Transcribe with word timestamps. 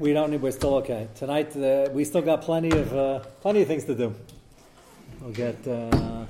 We 0.00 0.14
don't 0.14 0.30
need. 0.30 0.40
We're 0.40 0.50
still 0.50 0.76
okay 0.76 1.08
tonight. 1.14 1.54
Uh, 1.54 1.90
we 1.92 2.04
still 2.04 2.22
got 2.22 2.40
plenty 2.40 2.70
of 2.70 2.90
uh, 2.96 3.18
plenty 3.42 3.60
of 3.60 3.68
things 3.68 3.84
to 3.84 3.94
do. 3.94 4.14
We'll 5.20 5.30
get. 5.32 5.68
Uh, 5.68 6.24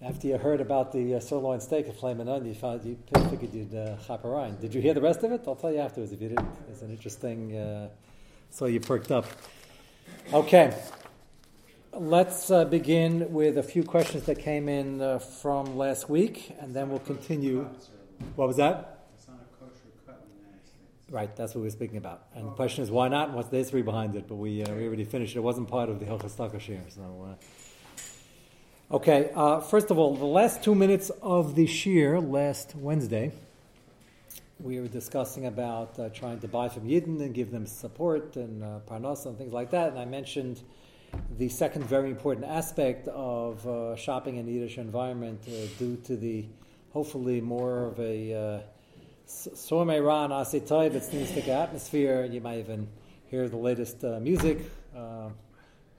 after 0.00 0.28
you 0.28 0.38
heard 0.38 0.62
about 0.62 0.92
the 0.92 1.16
uh, 1.16 1.20
sirloin 1.20 1.60
steak 1.60 1.88
at 1.88 1.96
Flamin' 1.98 2.26
Onion, 2.26 2.54
you 2.54 2.54
found 2.54 2.82
you 2.86 2.96
figured 3.28 3.52
you'd 3.52 3.74
uh, 3.74 3.96
hop 3.96 4.24
around. 4.24 4.62
Did 4.62 4.72
you 4.74 4.80
hear 4.80 4.94
the 4.94 5.02
rest 5.02 5.22
of 5.22 5.30
it? 5.30 5.44
I'll 5.46 5.56
tell 5.56 5.72
you 5.72 5.80
afterwards 5.80 6.10
if 6.10 6.22
you 6.22 6.30
didn't. 6.30 6.48
It's 6.70 6.80
an 6.80 6.90
interesting. 6.90 7.54
Uh, 7.54 7.88
so 8.48 8.64
you 8.64 8.80
perked 8.80 9.12
up. 9.12 9.26
Okay. 10.32 10.74
Let's 11.92 12.50
uh, 12.50 12.64
begin 12.64 13.30
with 13.30 13.58
a 13.58 13.62
few 13.62 13.84
questions 13.84 14.24
that 14.24 14.38
came 14.38 14.70
in 14.70 15.18
from 15.18 15.76
last 15.76 16.08
week, 16.08 16.56
and 16.60 16.74
then 16.74 16.88
we'll 16.88 17.00
continue. 17.00 17.68
What 18.36 18.48
was 18.48 18.56
that? 18.56 18.96
It's 19.16 19.28
not 19.28 19.36
a 19.36 19.64
kosher 19.64 19.90
cut 20.06 20.22
in 20.24 20.30
the 20.30 20.46
United 20.46 20.66
States. 20.66 20.99
Right, 21.10 21.34
that's 21.34 21.56
what 21.56 21.62
we're 21.62 21.70
speaking 21.70 21.96
about. 21.96 22.26
And 22.36 22.46
the 22.46 22.52
question 22.52 22.84
is, 22.84 22.90
why 22.90 23.08
not? 23.08 23.28
And 23.28 23.36
what's 23.36 23.48
the 23.48 23.56
history 23.56 23.82
behind 23.82 24.14
it? 24.14 24.28
But 24.28 24.36
we, 24.36 24.62
uh, 24.62 24.72
we 24.72 24.86
already 24.86 25.02
finished. 25.02 25.34
It 25.34 25.40
wasn't 25.40 25.66
part 25.66 25.88
of 25.88 25.98
the 25.98 26.06
Hilchas 26.06 26.36
Takashir. 26.36 26.80
So, 26.88 27.36
uh, 28.92 28.94
okay. 28.94 29.32
Uh, 29.34 29.58
first 29.58 29.90
of 29.90 29.98
all, 29.98 30.14
the 30.14 30.24
last 30.24 30.62
two 30.62 30.76
minutes 30.76 31.10
of 31.20 31.56
the 31.56 31.66
Shir 31.66 32.20
last 32.20 32.76
Wednesday, 32.76 33.32
we 34.60 34.78
were 34.78 34.86
discussing 34.86 35.46
about 35.46 35.98
uh, 35.98 36.10
trying 36.10 36.38
to 36.40 36.46
buy 36.46 36.68
from 36.68 36.86
Yidden 36.86 37.20
and 37.20 37.34
give 37.34 37.50
them 37.50 37.66
support 37.66 38.36
and 38.36 38.62
uh, 38.62 38.78
parnasa 38.88 39.26
and 39.26 39.36
things 39.36 39.52
like 39.52 39.72
that. 39.72 39.88
And 39.88 39.98
I 39.98 40.04
mentioned 40.04 40.62
the 41.38 41.48
second 41.48 41.86
very 41.86 42.10
important 42.10 42.46
aspect 42.46 43.08
of 43.08 43.66
uh, 43.66 43.96
shopping 43.96 44.36
in 44.36 44.46
the 44.46 44.52
Yiddish 44.52 44.78
environment 44.78 45.40
uh, 45.48 45.66
due 45.76 45.96
to 46.04 46.16
the 46.16 46.46
hopefully 46.92 47.40
more 47.40 47.86
of 47.86 47.98
a 47.98 48.62
Sorme 49.30 50.04
Ran 50.04 50.30
Asitoy, 50.30 50.92
but 50.92 51.04
stick 51.04 51.48
atmosphere. 51.48 52.24
You 52.24 52.40
might 52.40 52.58
even 52.58 52.88
hear 53.26 53.48
the 53.48 53.56
latest 53.56 54.04
uh, 54.04 54.18
music. 54.18 54.58
Uh, 54.94 55.28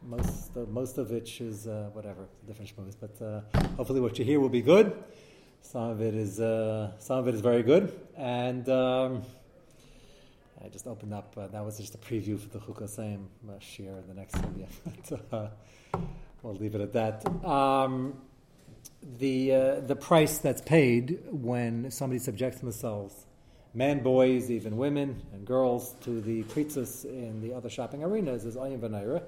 most, 0.03 0.51
uh, 0.57 0.59
most 0.69 0.97
of 0.97 1.09
which 1.11 1.39
is 1.39 1.65
uh, 1.65 1.89
whatever, 1.93 2.27
different 2.45 2.75
schmooze, 2.75 2.95
but 2.99 3.25
uh, 3.25 3.41
hopefully 3.77 4.01
what 4.01 4.19
you 4.19 4.25
hear 4.25 4.39
will 4.39 4.49
be 4.49 4.61
good. 4.61 5.01
Some 5.61 5.83
of 5.83 6.01
it 6.01 6.13
is, 6.13 6.35
some 6.99 7.19
of 7.19 7.27
it 7.29 7.35
is 7.35 7.41
very 7.41 7.63
good. 7.63 7.97
And 8.17 8.67
um, 8.67 9.23
I 10.63 10.67
just 10.67 10.85
opened 10.85 11.13
up, 11.13 11.33
that 11.35 11.65
was 11.65 11.77
just 11.77 11.95
a 11.95 11.99
preview 11.99 12.37
for 12.37 12.49
the 12.49 12.59
Chukasayim 12.59 13.27
uh, 13.47 13.53
in 13.77 14.07
the 14.07 14.13
next 14.13 14.35
video. 14.35 14.67
but, 15.29 15.57
we'll 16.43 16.55
leave 16.55 16.75
it 16.75 16.81
at 16.81 16.93
that. 16.93 17.45
Um, 17.45 18.21
the, 19.01 19.53
uh, 19.53 19.79
the 19.81 19.95
price 19.95 20.37
that's 20.37 20.61
paid 20.61 21.19
when 21.29 21.91
somebody 21.91 22.19
subjects 22.19 22.59
themselves, 22.59 23.25
men, 23.73 24.03
boys, 24.03 24.51
even 24.51 24.77
women 24.77 25.21
and 25.33 25.45
girls, 25.45 25.95
to 26.01 26.21
the 26.21 26.43
priestess 26.43 27.03
in 27.03 27.41
the 27.41 27.53
other 27.53 27.69
shopping 27.69 28.03
arenas 28.03 28.45
is 28.45 28.55
Ayin 28.55 28.79
Vanaira. 28.79 29.23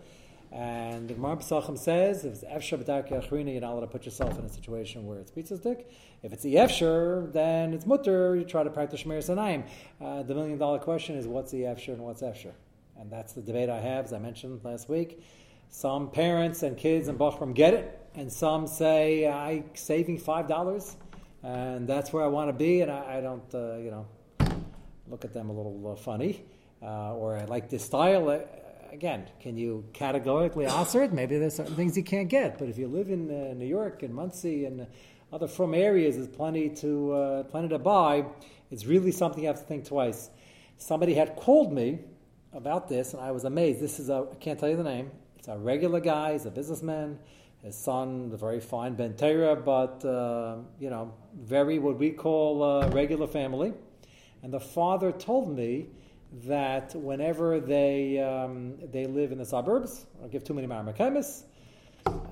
And 0.51 1.07
the 1.07 1.15
Gemara 1.15 1.37
Pesachim 1.37 1.79
says, 1.79 2.25
if 2.25 2.33
it's 2.33 2.43
Efsher 2.43 2.77
B'darki 2.77 3.11
Achrina, 3.11 3.51
you're 3.51 3.61
not 3.61 3.71
allowed 3.71 3.81
to 3.81 3.87
put 3.87 4.05
yourself 4.05 4.37
in 4.37 4.45
a 4.45 4.49
situation 4.49 5.07
where 5.07 5.17
it's 5.17 5.31
pizza 5.31 5.57
stick. 5.57 5.89
If 6.21 6.31
it's 6.31 6.43
the 6.43 6.55
Efsher, 6.55 7.33
then 7.33 7.73
it's 7.73 7.87
mutter, 7.87 8.35
you 8.35 8.43
try 8.43 8.63
to 8.63 8.69
practice 8.69 9.01
Shemir 9.01 9.17
Sanaim. 9.17 9.63
Uh, 9.99 10.21
the 10.21 10.35
million 10.35 10.59
dollar 10.59 10.77
question 10.77 11.15
is, 11.15 11.25
what's 11.25 11.51
the 11.51 11.61
Efsher 11.61 11.93
and 11.93 12.01
what's 12.01 12.21
Efsher? 12.21 12.51
And 12.99 13.11
that's 13.11 13.33
the 13.33 13.41
debate 13.41 13.69
I 13.69 13.79
have, 13.79 14.05
as 14.05 14.13
I 14.13 14.19
mentioned 14.19 14.61
last 14.63 14.87
week. 14.87 15.23
Some 15.69 16.11
parents 16.11 16.61
and 16.61 16.77
kids 16.77 17.07
and 17.07 17.17
Bachram 17.17 17.55
get 17.55 17.73
it, 17.73 17.99
and 18.15 18.31
some 18.31 18.67
say, 18.67 19.27
I'm 19.27 19.65
saving 19.73 20.19
$5, 20.19 20.95
and 21.43 21.87
that's 21.87 22.13
where 22.13 22.23
I 22.23 22.27
want 22.27 22.49
to 22.49 22.53
be, 22.53 22.81
and 22.81 22.91
I, 22.91 23.17
I 23.17 23.21
don't, 23.21 23.55
uh, 23.55 23.77
you 23.77 23.91
know, 23.91 24.05
look 25.07 25.25
at 25.25 25.33
them 25.33 25.49
a 25.49 25.53
little 25.53 25.91
uh, 25.91 25.95
funny. 25.95 26.43
Uh, 26.81 27.15
or 27.15 27.37
I 27.37 27.45
like 27.45 27.69
this 27.69 27.85
style 27.85 28.29
uh, 28.29 28.39
again, 28.93 29.25
can 29.39 29.57
you 29.57 29.83
categorically 29.93 30.65
answer 30.65 31.03
it? 31.03 31.11
Maybe 31.11 31.37
there's 31.37 31.55
certain 31.55 31.75
things 31.75 31.97
you 31.97 32.03
can't 32.03 32.29
get. 32.29 32.59
But 32.59 32.69
if 32.69 32.77
you 32.77 32.87
live 32.87 33.09
in 33.09 33.29
uh, 33.29 33.53
New 33.53 33.65
York 33.65 34.03
and 34.03 34.13
Monsey 34.13 34.65
and 34.65 34.85
other 35.31 35.47
from 35.47 35.73
areas, 35.73 36.15
there's 36.15 36.27
plenty 36.27 36.69
to 36.69 37.13
uh, 37.13 37.43
plenty 37.43 37.69
to 37.69 37.79
buy. 37.79 38.25
It's 38.69 38.85
really 38.85 39.11
something 39.11 39.41
you 39.41 39.47
have 39.47 39.59
to 39.59 39.65
think 39.65 39.85
twice. 39.85 40.29
Somebody 40.77 41.15
had 41.15 41.35
called 41.35 41.73
me 41.73 41.99
about 42.53 42.87
this, 42.87 43.13
and 43.13 43.21
I 43.21 43.31
was 43.31 43.43
amazed. 43.43 43.81
This 43.81 43.99
is 43.99 44.09
a 44.09 44.27
I 44.31 44.35
can't 44.35 44.59
tell 44.59 44.69
you 44.69 44.77
the 44.77 44.83
name. 44.83 45.11
It's 45.39 45.47
a 45.47 45.57
regular 45.57 45.99
guy. 45.99 46.33
He's 46.33 46.45
a 46.45 46.51
businessman. 46.51 47.19
His 47.63 47.77
son, 47.77 48.29
a 48.33 48.37
very 48.37 48.59
fine 48.59 48.95
Ben 48.95 49.13
Torah, 49.13 49.55
but 49.55 50.03
uh, 50.03 50.57
you 50.79 50.89
know, 50.89 51.13
very 51.33 51.79
what 51.79 51.97
we 51.97 52.11
call 52.11 52.61
a 52.61 52.89
regular 52.89 53.25
family. 53.25 53.73
And 54.41 54.53
the 54.53 54.59
father 54.59 55.13
told 55.13 55.55
me 55.55 55.87
that 56.45 56.93
whenever 56.93 57.61
they 57.61 58.19
um, 58.19 58.77
they 58.91 59.05
live 59.05 59.31
in 59.31 59.37
the 59.37 59.45
suburbs, 59.45 60.05
I'll 60.21 60.27
give 60.27 60.43
too 60.43 60.53
many 60.53 60.67
Maramakimis, 60.67 61.43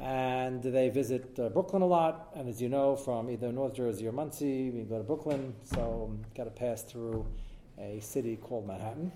and 0.02 0.62
they 0.62 0.90
visit 0.90 1.40
uh, 1.40 1.48
Brooklyn 1.48 1.82
a 1.82 1.88
lot. 1.88 2.32
And 2.36 2.50
as 2.50 2.62
you 2.62 2.68
know, 2.68 2.98
from 2.98 3.30
either 3.30 3.54
North 3.54 3.74
Jersey 3.74 4.08
or 4.08 4.12
Monsey, 4.12 4.70
we 4.70 4.82
go 4.82 4.98
to 4.98 5.04
Brooklyn, 5.04 5.56
so 5.64 6.10
um, 6.10 6.26
got 6.36 6.44
to 6.44 6.50
pass 6.52 6.84
through 6.84 7.26
a 7.80 8.02
city 8.02 8.36
called 8.36 8.68
Manhattan. 8.68 9.14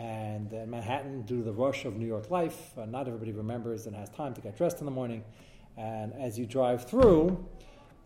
And 0.00 0.50
in 0.54 0.70
Manhattan, 0.70 1.22
due 1.22 1.38
to 1.38 1.44
the 1.44 1.52
rush 1.52 1.84
of 1.84 1.96
New 1.96 2.06
York 2.06 2.30
life, 2.30 2.72
uh, 2.78 2.86
not 2.86 3.06
everybody 3.06 3.32
remembers 3.32 3.86
and 3.86 3.94
has 3.94 4.08
time 4.08 4.32
to 4.32 4.40
get 4.40 4.56
dressed 4.56 4.78
in 4.78 4.86
the 4.86 4.90
morning. 4.90 5.22
And 5.76 6.14
as 6.14 6.38
you 6.38 6.46
drive 6.46 6.88
through, 6.88 7.46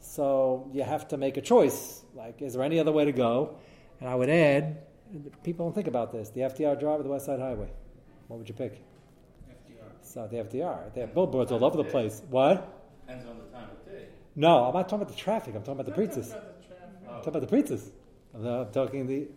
so 0.00 0.68
you 0.72 0.82
have 0.82 1.06
to 1.08 1.16
make 1.16 1.36
a 1.36 1.40
choice. 1.40 2.02
Like, 2.16 2.42
is 2.42 2.54
there 2.54 2.64
any 2.64 2.80
other 2.80 2.90
way 2.90 3.04
to 3.04 3.12
go? 3.12 3.58
And 4.00 4.08
I 4.08 4.16
would 4.16 4.28
add, 4.28 4.78
people 5.44 5.66
don't 5.66 5.72
think 5.72 5.86
about 5.86 6.10
this. 6.10 6.30
The 6.30 6.40
FDR 6.40 6.80
Drive 6.80 6.98
or 6.98 7.02
the 7.04 7.10
West 7.10 7.26
Side 7.26 7.38
Highway? 7.38 7.70
What 8.26 8.38
would 8.38 8.48
you 8.48 8.56
pick? 8.56 8.82
FDR. 9.48 9.86
So 10.02 10.26
the 10.26 10.38
FDR. 10.38 10.92
They 10.94 11.00
have 11.00 11.14
billboards 11.14 11.52
all 11.52 11.64
over 11.64 11.76
the 11.76 11.84
place. 11.84 12.22
What? 12.28 13.06
Depends 13.06 13.24
on 13.24 13.38
the 13.38 13.44
time 13.56 13.68
of 13.70 13.86
day. 13.86 14.06
No, 14.34 14.64
I'm 14.64 14.74
not 14.74 14.88
talking 14.88 15.02
about 15.02 15.14
the 15.14 15.22
traffic. 15.22 15.54
I'm 15.54 15.62
talking 15.62 15.80
about 15.80 15.86
the 15.86 15.92
preachers. 15.92 16.32
I'm 16.32 17.18
talking 17.18 17.28
about 17.28 17.42
the 17.42 17.46
preachers. 17.46 17.92
I'm 18.34 18.44
uh, 18.44 18.64
talking 18.64 19.06
the 19.06 19.28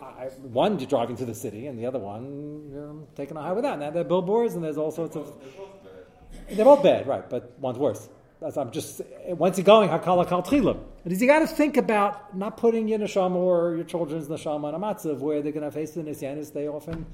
I, 0.00 0.26
one 0.42 0.76
driving 0.76 1.16
to 1.16 1.24
the 1.24 1.34
city, 1.34 1.66
and 1.66 1.78
the 1.78 1.86
other 1.86 1.98
one 1.98 2.68
you're 2.70 2.94
taking 3.14 3.36
a 3.36 3.42
highway 3.42 3.62
down. 3.62 3.80
Now 3.80 3.90
there 3.90 4.02
are 4.02 4.04
billboards, 4.04 4.54
and 4.54 4.62
there's 4.62 4.76
all 4.76 4.90
sorts 4.90 5.16
of. 5.16 5.26
They're 5.26 5.48
both 5.56 5.82
bad. 5.82 6.56
They're 6.56 6.64
both 6.64 6.82
bad, 6.82 7.06
right? 7.06 7.28
But 7.28 7.58
one's 7.58 7.78
worse. 7.78 8.08
That's, 8.40 8.56
I'm 8.58 8.70
just 8.70 9.00
once 9.28 9.56
you're 9.56 9.64
going 9.64 9.88
hakala 9.88 10.28
kal 10.28 10.42
tchilim. 10.42 10.78
But 11.02 11.18
you 11.18 11.26
got 11.26 11.38
to 11.38 11.46
think 11.46 11.78
about 11.78 12.36
not 12.36 12.58
putting 12.58 12.88
your 12.88 12.98
neshama 12.98 13.36
or 13.36 13.76
your 13.76 13.84
children's 13.84 14.28
neshama 14.28 14.64
on 14.64 14.74
a 14.74 14.78
matzav 14.78 15.18
where 15.18 15.40
they're 15.40 15.52
going 15.52 15.64
to 15.64 15.70
face 15.70 15.92
the 15.92 16.02
nisyanis. 16.02 16.52
They 16.52 16.68
often 16.68 17.06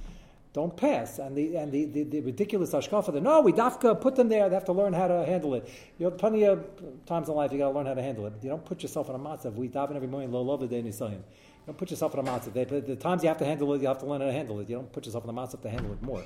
don't 0.52 0.76
pass, 0.76 1.18
and 1.20 1.36
the 1.36 1.56
and 1.56 1.70
the, 1.70 1.84
the, 1.84 2.02
the 2.02 2.20
ridiculous 2.20 2.72
hashkafa 2.72 3.12
that 3.12 3.22
no, 3.22 3.40
we 3.40 3.52
dafka 3.52 4.00
put 4.00 4.16
them 4.16 4.28
there. 4.28 4.48
They 4.48 4.54
have 4.56 4.64
to 4.64 4.72
learn 4.72 4.92
how 4.92 5.06
to 5.06 5.24
handle 5.24 5.54
it. 5.54 5.68
You 5.98 6.06
have 6.06 6.18
plenty 6.18 6.42
of 6.44 6.66
times 7.06 7.28
in 7.28 7.34
life 7.36 7.52
you 7.52 7.58
got 7.58 7.68
to 7.68 7.74
learn 7.74 7.86
how 7.86 7.94
to 7.94 8.02
handle 8.02 8.26
it. 8.26 8.32
You 8.42 8.50
don't 8.50 8.64
put 8.64 8.82
yourself 8.82 9.08
on 9.08 9.14
a 9.14 9.18
matzav. 9.18 9.54
We 9.54 9.68
daven 9.68 9.94
every 9.94 10.08
morning 10.08 10.32
lo 10.32 10.42
love 10.42 10.60
the 10.60 10.66
day 10.66 10.82
nisayim. 10.82 11.20
Don't 11.66 11.78
put 11.78 11.90
yourself 11.90 12.16
on 12.16 12.26
a 12.26 12.30
matzav. 12.30 12.52
They, 12.52 12.64
the 12.64 12.96
times 12.96 13.22
you 13.22 13.28
have 13.28 13.38
to 13.38 13.44
handle 13.44 13.72
it, 13.74 13.80
you 13.80 13.88
have 13.88 13.98
to 13.98 14.06
learn 14.06 14.20
how 14.20 14.26
to 14.26 14.32
handle 14.32 14.58
it. 14.60 14.68
You 14.68 14.76
don't 14.76 14.92
put 14.92 15.06
yourself 15.06 15.28
on 15.28 15.30
a 15.30 15.40
matzav 15.40 15.62
to 15.62 15.70
handle 15.70 15.92
it 15.92 16.02
more. 16.02 16.24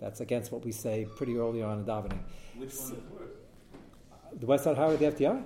That's 0.00 0.20
against 0.20 0.52
what 0.52 0.64
we 0.64 0.70
say 0.70 1.06
pretty 1.16 1.36
early 1.36 1.62
on 1.62 1.80
in 1.80 1.84
davening. 1.84 2.20
Which 2.56 2.74
one 2.74 2.92
is 2.92 2.98
worse? 3.10 3.30
The 4.38 4.46
West 4.46 4.64
Side 4.64 4.76
Highway, 4.76 4.96
the 4.96 5.06
FDR. 5.06 5.42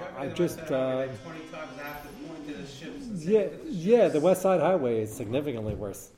Ever 0.00 0.18
I 0.18 0.28
just, 0.28 0.56
West 0.56 0.68
Side 0.68 0.70
Highway, 0.70 1.08
uh, 1.10 1.30
20 1.30 1.40
times 1.50 1.78
after 1.78 2.08
the 2.08 3.30
Yeah, 3.30 3.46
yeah. 3.66 4.08
The 4.08 4.20
West 4.20 4.42
Side 4.42 4.60
Highway 4.60 5.02
is 5.02 5.12
significantly 5.12 5.74
worse. 5.74 6.10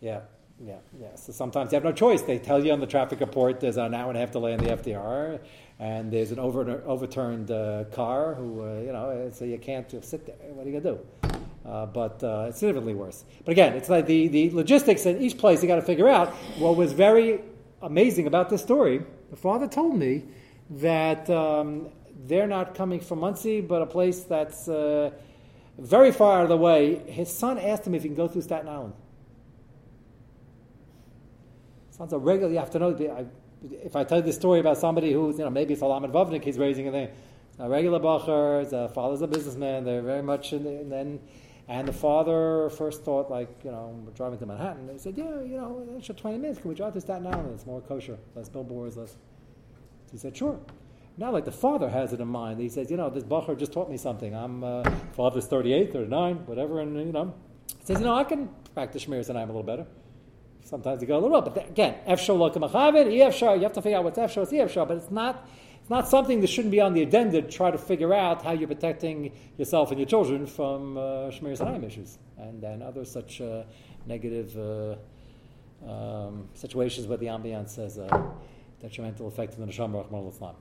Yeah, 0.00 0.20
yeah, 0.62 0.76
yeah. 1.00 1.14
So 1.14 1.32
sometimes 1.32 1.72
you 1.72 1.76
have 1.76 1.84
no 1.84 1.92
choice. 1.92 2.22
They 2.22 2.38
tell 2.38 2.64
you 2.64 2.72
on 2.72 2.80
the 2.80 2.86
traffic 2.86 3.20
report 3.20 3.60
there's 3.60 3.76
an 3.76 3.94
hour 3.94 4.08
and 4.08 4.16
a 4.16 4.20
half 4.20 4.32
delay 4.32 4.52
in 4.52 4.60
the 4.60 4.70
FDR, 4.70 5.40
and 5.78 6.12
there's 6.12 6.30
an 6.30 6.38
over, 6.38 6.82
overturned 6.86 7.50
uh, 7.50 7.84
car 7.92 8.34
who, 8.34 8.62
uh, 8.62 8.80
you 8.80 8.92
know, 8.92 9.30
so 9.32 9.44
you 9.44 9.58
can't 9.58 9.88
just 9.88 10.08
sit 10.08 10.26
there. 10.26 10.36
What 10.52 10.66
are 10.66 10.70
you 10.70 10.80
gonna 10.80 10.96
do? 10.96 11.38
Uh, 11.68 11.86
but 11.86 12.22
uh, 12.22 12.46
it's 12.48 12.58
significantly 12.58 12.94
worse. 12.94 13.24
But 13.44 13.52
again, 13.52 13.72
it's 13.72 13.88
like 13.88 14.06
the, 14.06 14.28
the 14.28 14.50
logistics 14.50 15.06
in 15.06 15.20
each 15.20 15.38
place 15.38 15.62
you 15.62 15.68
got 15.68 15.76
to 15.76 15.82
figure 15.82 16.08
out. 16.08 16.28
What 16.58 16.76
was 16.76 16.92
very 16.92 17.40
amazing 17.80 18.26
about 18.26 18.50
this 18.50 18.62
story, 18.62 19.02
the 19.30 19.36
father 19.36 19.66
told 19.66 19.96
me 19.96 20.24
that 20.70 21.28
um, 21.30 21.88
they're 22.26 22.46
not 22.46 22.74
coming 22.74 23.00
from 23.00 23.20
Monsey, 23.20 23.60
but 23.60 23.80
a 23.80 23.86
place 23.86 24.20
that's 24.20 24.68
uh, 24.68 25.10
very 25.78 26.12
far 26.12 26.38
out 26.38 26.42
of 26.42 26.48
the 26.50 26.56
way. 26.56 26.96
His 27.10 27.34
son 27.34 27.58
asked 27.58 27.86
him 27.86 27.94
if 27.94 28.02
he 28.02 28.08
can 28.08 28.16
go 28.16 28.28
through 28.28 28.42
Staten 28.42 28.68
Island. 28.68 28.92
Sounds 31.90 32.12
a 32.12 32.18
regular. 32.18 32.52
You 32.52 32.58
have 32.58 32.70
to 32.70 32.78
know. 32.78 32.90
I, 32.90 33.24
if 33.70 33.96
I 33.96 34.04
tell 34.04 34.18
you 34.18 34.24
the 34.24 34.32
story 34.32 34.60
about 34.60 34.78
somebody 34.78 35.12
who's, 35.12 35.38
you 35.38 35.44
know, 35.44 35.50
maybe 35.50 35.74
it's 35.74 35.82
a 35.82 35.86
Lamed 35.86 36.12
Vavnik, 36.12 36.44
he's 36.44 36.58
raising 36.58 36.94
a. 36.94 37.10
A 37.56 37.68
regular 37.68 38.00
bacher, 38.00 38.68
the 38.68 38.88
father's 38.88 39.22
a 39.22 39.28
businessman. 39.28 39.84
They're 39.84 40.02
very 40.02 40.22
much 40.22 40.52
in. 40.52 40.64
The, 40.64 40.70
and 40.70 40.90
then, 40.90 41.20
and 41.68 41.86
the 41.86 41.92
father 41.92 42.68
first 42.70 43.04
thought, 43.04 43.30
like, 43.30 43.48
you 43.62 43.70
know, 43.70 44.02
we're 44.04 44.10
driving 44.12 44.40
to 44.40 44.46
Manhattan. 44.46 44.88
He 44.90 44.98
said, 44.98 45.16
yeah, 45.16 45.40
you 45.40 45.56
know, 45.56 45.86
extra 45.96 46.16
twenty 46.16 46.38
minutes. 46.38 46.60
Can 46.60 46.70
we 46.70 46.74
drive 46.74 46.94
to 46.94 47.00
Staten 47.00 47.28
Island? 47.28 47.52
It's 47.54 47.64
more 47.64 47.80
kosher, 47.80 48.18
less 48.34 48.48
billboards, 48.48 48.96
less. 48.96 49.16
He 50.10 50.18
said, 50.18 50.36
sure. 50.36 50.58
Now, 51.16 51.30
like 51.30 51.44
the 51.44 51.52
father 51.52 51.88
has 51.88 52.12
it 52.12 52.18
in 52.18 52.26
mind. 52.26 52.58
He 52.58 52.68
says, 52.68 52.90
you 52.90 52.96
know, 52.96 53.08
this 53.08 53.22
Bacher 53.22 53.56
just 53.56 53.72
taught 53.72 53.88
me 53.88 53.98
something. 53.98 54.34
I'm 54.34 54.64
uh, 54.64 54.82
father's 55.12 55.46
38, 55.46 55.92
39, 55.92 56.46
whatever, 56.46 56.80
and 56.80 56.96
you 56.98 57.12
know, 57.12 57.32
he 57.78 57.86
says, 57.86 58.00
you 58.00 58.04
know, 58.04 58.16
I 58.16 58.24
can 58.24 58.48
practice 58.74 59.04
Shemiris 59.04 59.28
and 59.28 59.38
I'm 59.38 59.48
a 59.48 59.52
little 59.52 59.62
better. 59.62 59.86
Sometimes 60.64 61.02
you 61.02 61.06
go 61.06 61.18
a 61.18 61.20
little 61.20 61.40
bit, 61.42 61.52
but 61.52 61.54
then, 61.54 61.68
again, 61.68 61.94
Efshar 62.08 62.36
lo 62.38 62.50
kamachavit, 62.50 63.06
Efshar. 63.06 63.56
You 63.56 63.62
have 63.64 63.74
to 63.74 63.82
figure 63.82 63.98
out 63.98 64.04
what's 64.04 64.18
Efshar, 64.18 64.38
what's 64.38 64.52
Efshar, 64.52 64.88
but 64.88 64.96
it's 64.96 65.10
not. 65.10 65.46
It's 65.80 65.90
not 65.90 66.08
something 66.08 66.40
that 66.40 66.46
shouldn't 66.46 66.72
be 66.72 66.80
on 66.80 66.94
the 66.94 67.02
addenda 67.02 67.42
to 67.42 67.50
try 67.50 67.70
to 67.70 67.76
figure 67.76 68.14
out 68.14 68.42
how 68.42 68.52
you're 68.52 68.68
protecting 68.68 69.32
yourself 69.58 69.90
and 69.90 70.00
your 70.00 70.06
children 70.06 70.46
from 70.46 70.96
uh, 70.96 71.30
Sinai 71.30 71.84
issues 71.84 72.16
and, 72.38 72.64
and 72.64 72.82
other 72.82 73.04
such 73.04 73.42
uh, 73.42 73.64
negative 74.06 74.56
uh, 74.56 74.96
um, 75.86 76.48
situations 76.54 77.06
where 77.06 77.18
the 77.18 77.26
ambiance 77.26 77.76
has 77.76 77.98
a 77.98 78.32
detrimental 78.80 79.28
effect 79.28 79.60
on 79.60 79.66
the 79.66 79.70
Neshama 79.70 80.10
Rahman 80.10 80.28
Islam. 80.28 80.54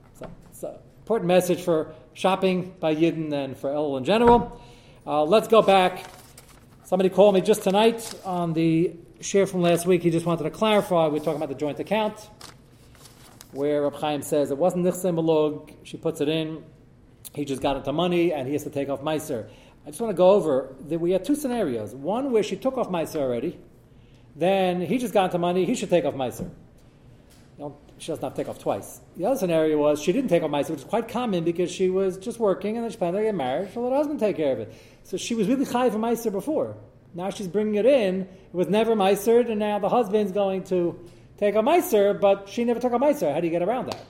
So 0.51 0.67
an 0.67 0.79
important 0.99 1.29
message 1.29 1.61
for 1.61 1.93
shopping 2.13 2.75
by 2.81 2.93
Yidden 2.93 3.31
and 3.31 3.55
for 3.55 3.69
El 3.69 3.95
in 3.95 4.03
general. 4.03 4.61
Uh, 5.07 5.23
let's 5.23 5.47
go 5.47 5.61
back. 5.61 6.03
Somebody 6.83 7.07
called 7.07 7.33
me 7.35 7.39
just 7.39 7.63
tonight 7.63 8.13
on 8.25 8.51
the 8.51 8.91
share 9.23 9.47
from 9.47 9.61
last 9.61 9.85
week. 9.85 10.03
He 10.03 10.09
just 10.09 10.25
wanted 10.25 10.43
to 10.43 10.49
clarify. 10.49 11.07
We're 11.07 11.19
talking 11.19 11.37
about 11.37 11.49
the 11.49 11.55
joint 11.55 11.79
account, 11.79 12.29
where 13.51 13.83
Reb 13.83 13.95
Chaim 13.95 14.21
says 14.21 14.51
it 14.51 14.57
wasn't 14.57 14.85
Nichse 14.85 15.13
Malog. 15.13 15.73
She 15.83 15.97
puts 15.97 16.21
it 16.21 16.27
in. 16.27 16.63
He 17.33 17.45
just 17.45 17.61
got 17.61 17.77
into 17.77 17.91
money 17.91 18.33
and 18.33 18.47
he 18.47 18.53
has 18.53 18.63
to 18.63 18.69
take 18.69 18.89
off 18.89 19.01
Meiser. 19.01 19.47
I 19.85 19.89
just 19.89 19.99
want 19.99 20.11
to 20.11 20.17
go 20.17 20.31
over 20.31 20.75
that 20.87 20.99
we 20.99 21.11
had 21.11 21.25
two 21.25 21.35
scenarios. 21.35 21.95
One 21.95 22.31
where 22.31 22.43
she 22.43 22.55
took 22.55 22.77
off 22.77 22.89
Meiser 22.89 23.21
already, 23.21 23.57
then 24.35 24.81
he 24.81 24.97
just 24.97 25.13
got 25.13 25.25
into 25.25 25.39
money, 25.39 25.65
he 25.65 25.75
should 25.75 25.89
take 25.89 26.05
off 26.05 26.13
Meiser. 26.13 26.49
she 27.97 28.07
doesn't 28.07 28.23
have 28.23 28.33
to 28.33 28.37
take 28.37 28.49
off 28.49 28.59
twice. 28.59 28.99
The 29.17 29.25
other 29.25 29.37
scenario 29.37 29.77
was 29.77 30.01
she 30.01 30.11
didn't 30.11 30.29
take 30.29 30.43
off 30.43 30.51
Meiser, 30.51 30.71
which 30.71 30.79
is 30.79 30.85
quite 30.85 31.07
common 31.07 31.43
because 31.43 31.71
she 31.71 31.89
was 31.89 32.17
just 32.17 32.39
working 32.39 32.75
and 32.75 32.83
then 32.83 32.91
she 32.91 32.97
planned 32.97 33.15
to 33.15 33.23
get 33.23 33.35
married, 33.35 33.73
so 33.73 33.81
let 33.81 33.91
her 33.91 33.97
husband 33.97 34.19
take 34.19 34.35
care 34.35 34.51
of 34.51 34.59
it. 34.59 34.73
So 35.03 35.17
she 35.17 35.33
was 35.33 35.47
really 35.47 35.65
high 35.65 35.89
for 35.89 35.97
Meiser 35.97 36.31
before. 36.31 36.77
Now 37.13 37.29
she's 37.29 37.47
bringing 37.47 37.75
it 37.75 37.85
in. 37.85 38.21
It 38.21 38.53
was 38.53 38.67
never 38.67 38.95
Meiser, 38.95 39.49
and 39.49 39.59
now 39.59 39.79
the 39.79 39.89
husband's 39.89 40.31
going 40.31 40.63
to 40.65 40.99
take 41.37 41.55
a 41.55 41.59
Meiser, 41.59 42.19
but 42.19 42.49
she 42.49 42.63
never 42.63 42.79
took 42.79 42.93
a 42.93 42.99
Meiser. 42.99 43.33
How 43.33 43.39
do 43.39 43.47
you 43.47 43.51
get 43.51 43.61
around 43.61 43.91
that? 43.91 44.05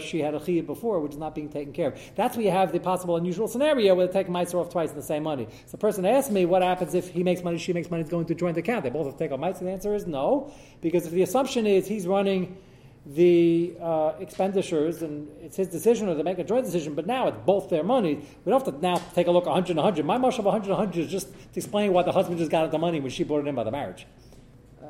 she 0.00 0.20
had 0.20 0.34
a 0.34 0.40
chiyuv 0.40 0.66
before, 0.66 1.00
which 1.00 1.12
is 1.12 1.18
not 1.18 1.34
being 1.34 1.50
taken 1.50 1.72
care 1.72 1.88
of. 1.88 2.00
That's 2.14 2.36
where 2.36 2.46
you 2.46 2.50
have 2.50 2.72
the 2.72 2.80
possible 2.80 3.16
unusual 3.16 3.48
scenario 3.48 3.94
where 3.94 4.06
they 4.06 4.12
take 4.12 4.28
Meiser 4.28 4.54
off 4.54 4.70
twice 4.70 4.90
in 4.90 4.96
the 4.96 5.02
same 5.02 5.22
money. 5.22 5.46
So 5.66 5.72
the 5.72 5.78
person 5.78 6.06
asked 6.06 6.30
me, 6.30 6.46
what 6.46 6.62
happens 6.62 6.94
if 6.94 7.10
he 7.10 7.22
makes 7.22 7.42
money, 7.42 7.58
she 7.58 7.72
makes 7.72 7.90
money, 7.90 8.00
it's 8.00 8.10
going 8.10 8.26
to 8.26 8.34
joint 8.34 8.56
account? 8.56 8.84
They 8.84 8.90
both 8.90 9.06
have 9.06 9.16
to 9.16 9.18
take 9.18 9.30
a 9.30 9.36
Meiser. 9.36 9.60
The 9.60 9.70
answer 9.70 9.94
is 9.94 10.06
no, 10.06 10.52
because 10.80 11.06
if 11.06 11.12
the 11.12 11.22
assumption 11.22 11.66
is 11.66 11.86
he's 11.86 12.06
running 12.06 12.56
the 13.04 13.74
uh, 13.80 14.12
expenditures 14.20 15.02
and 15.02 15.28
it's 15.40 15.56
his 15.56 15.68
decision 15.68 16.08
or 16.08 16.14
they 16.14 16.22
make 16.22 16.38
a 16.38 16.44
joint 16.44 16.64
decision, 16.64 16.94
but 16.94 17.06
now 17.06 17.26
it's 17.26 17.38
both 17.44 17.68
their 17.68 17.82
money. 17.82 18.14
We 18.14 18.50
don't 18.50 18.64
have 18.64 18.74
to 18.74 18.80
now 18.80 19.02
take 19.14 19.26
a 19.26 19.30
look 19.30 19.46
100 19.46 19.70
and 19.70 19.78
100. 19.78 20.06
My 20.06 20.18
mush 20.18 20.38
of 20.38 20.44
100 20.44 20.68
and 20.68 20.78
100 20.78 21.04
is 21.04 21.10
just 21.10 21.32
to 21.32 21.56
explain 21.56 21.92
why 21.92 22.02
the 22.02 22.12
husband 22.12 22.38
just 22.38 22.50
got 22.50 22.70
the 22.70 22.78
money 22.78 23.00
when 23.00 23.10
she 23.10 23.24
brought 23.24 23.40
it 23.40 23.48
in 23.48 23.54
by 23.54 23.64
the 23.64 23.72
marriage. 23.72 24.06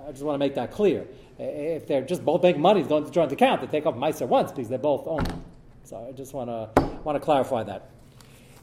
I 0.06 0.10
just 0.10 0.24
want 0.24 0.34
to 0.34 0.38
make 0.38 0.54
that 0.56 0.72
clear. 0.72 1.06
If 1.38 1.86
they're 1.86 2.02
just 2.02 2.24
both 2.24 2.42
making 2.42 2.60
money, 2.60 2.82
going 2.82 3.04
to 3.04 3.10
joint 3.10 3.32
account, 3.32 3.62
they 3.62 3.66
take 3.66 3.86
off 3.86 3.94
Meiser 3.94 4.26
once 4.26 4.52
because 4.52 4.68
they 4.68 4.76
both 4.76 5.06
own 5.06 5.24
it. 5.24 5.34
So 5.84 6.06
I 6.08 6.12
just 6.12 6.34
want 6.34 6.50
to 6.50 6.82
want 7.04 7.16
to 7.16 7.20
clarify 7.20 7.62
that. 7.64 7.90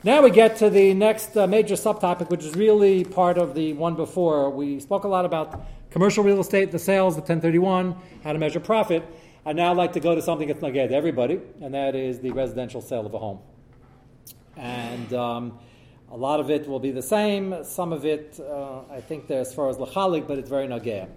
Now 0.03 0.21
we 0.21 0.29
get 0.29 0.57
to 0.57 0.69
the 0.69 0.93
next 0.93 1.35
uh, 1.35 1.47
major 1.47 1.75
subtopic, 1.75 2.29
which 2.29 2.45
is 2.45 2.55
really 2.55 3.03
part 3.03 3.37
of 3.37 3.53
the 3.53 3.73
one 3.73 3.95
before. 3.95 4.49
We 4.49 4.79
spoke 4.79 5.03
a 5.03 5.07
lot 5.07 5.25
about 5.25 5.65
commercial 5.91 6.23
real 6.23 6.39
estate, 6.39 6.71
the 6.71 6.79
sales, 6.79 7.15
the 7.15 7.21
1031, 7.21 7.95
how 8.23 8.31
to 8.31 8.39
measure 8.39 8.59
profit. 8.59 9.03
I 9.49 9.53
now 9.53 9.73
like 9.73 9.93
to 9.93 9.99
go 9.99 10.13
to 10.13 10.21
something 10.21 10.47
that's 10.47 10.61
not 10.61 10.73
to 10.73 10.93
everybody, 10.93 11.41
and 11.59 11.73
that 11.73 11.95
is 11.95 12.19
the 12.19 12.29
residential 12.29 12.81
sale 12.81 13.07
of 13.07 13.15
a 13.15 13.17
home. 13.17 13.39
And 14.55 15.11
um, 15.11 15.57
a 16.11 16.15
lot 16.15 16.39
of 16.39 16.51
it 16.51 16.67
will 16.67 16.79
be 16.79 16.91
the 16.91 17.01
same. 17.01 17.63
Some 17.63 17.91
of 17.91 18.05
it, 18.05 18.39
uh, 18.39 18.81
I 18.91 19.01
think, 19.01 19.25
there 19.25 19.41
as 19.41 19.51
far 19.51 19.67
as 19.67 19.77
lachalik, 19.77 20.27
but 20.27 20.37
it's 20.37 20.51
very 20.51 20.67
nagea. 20.67 21.09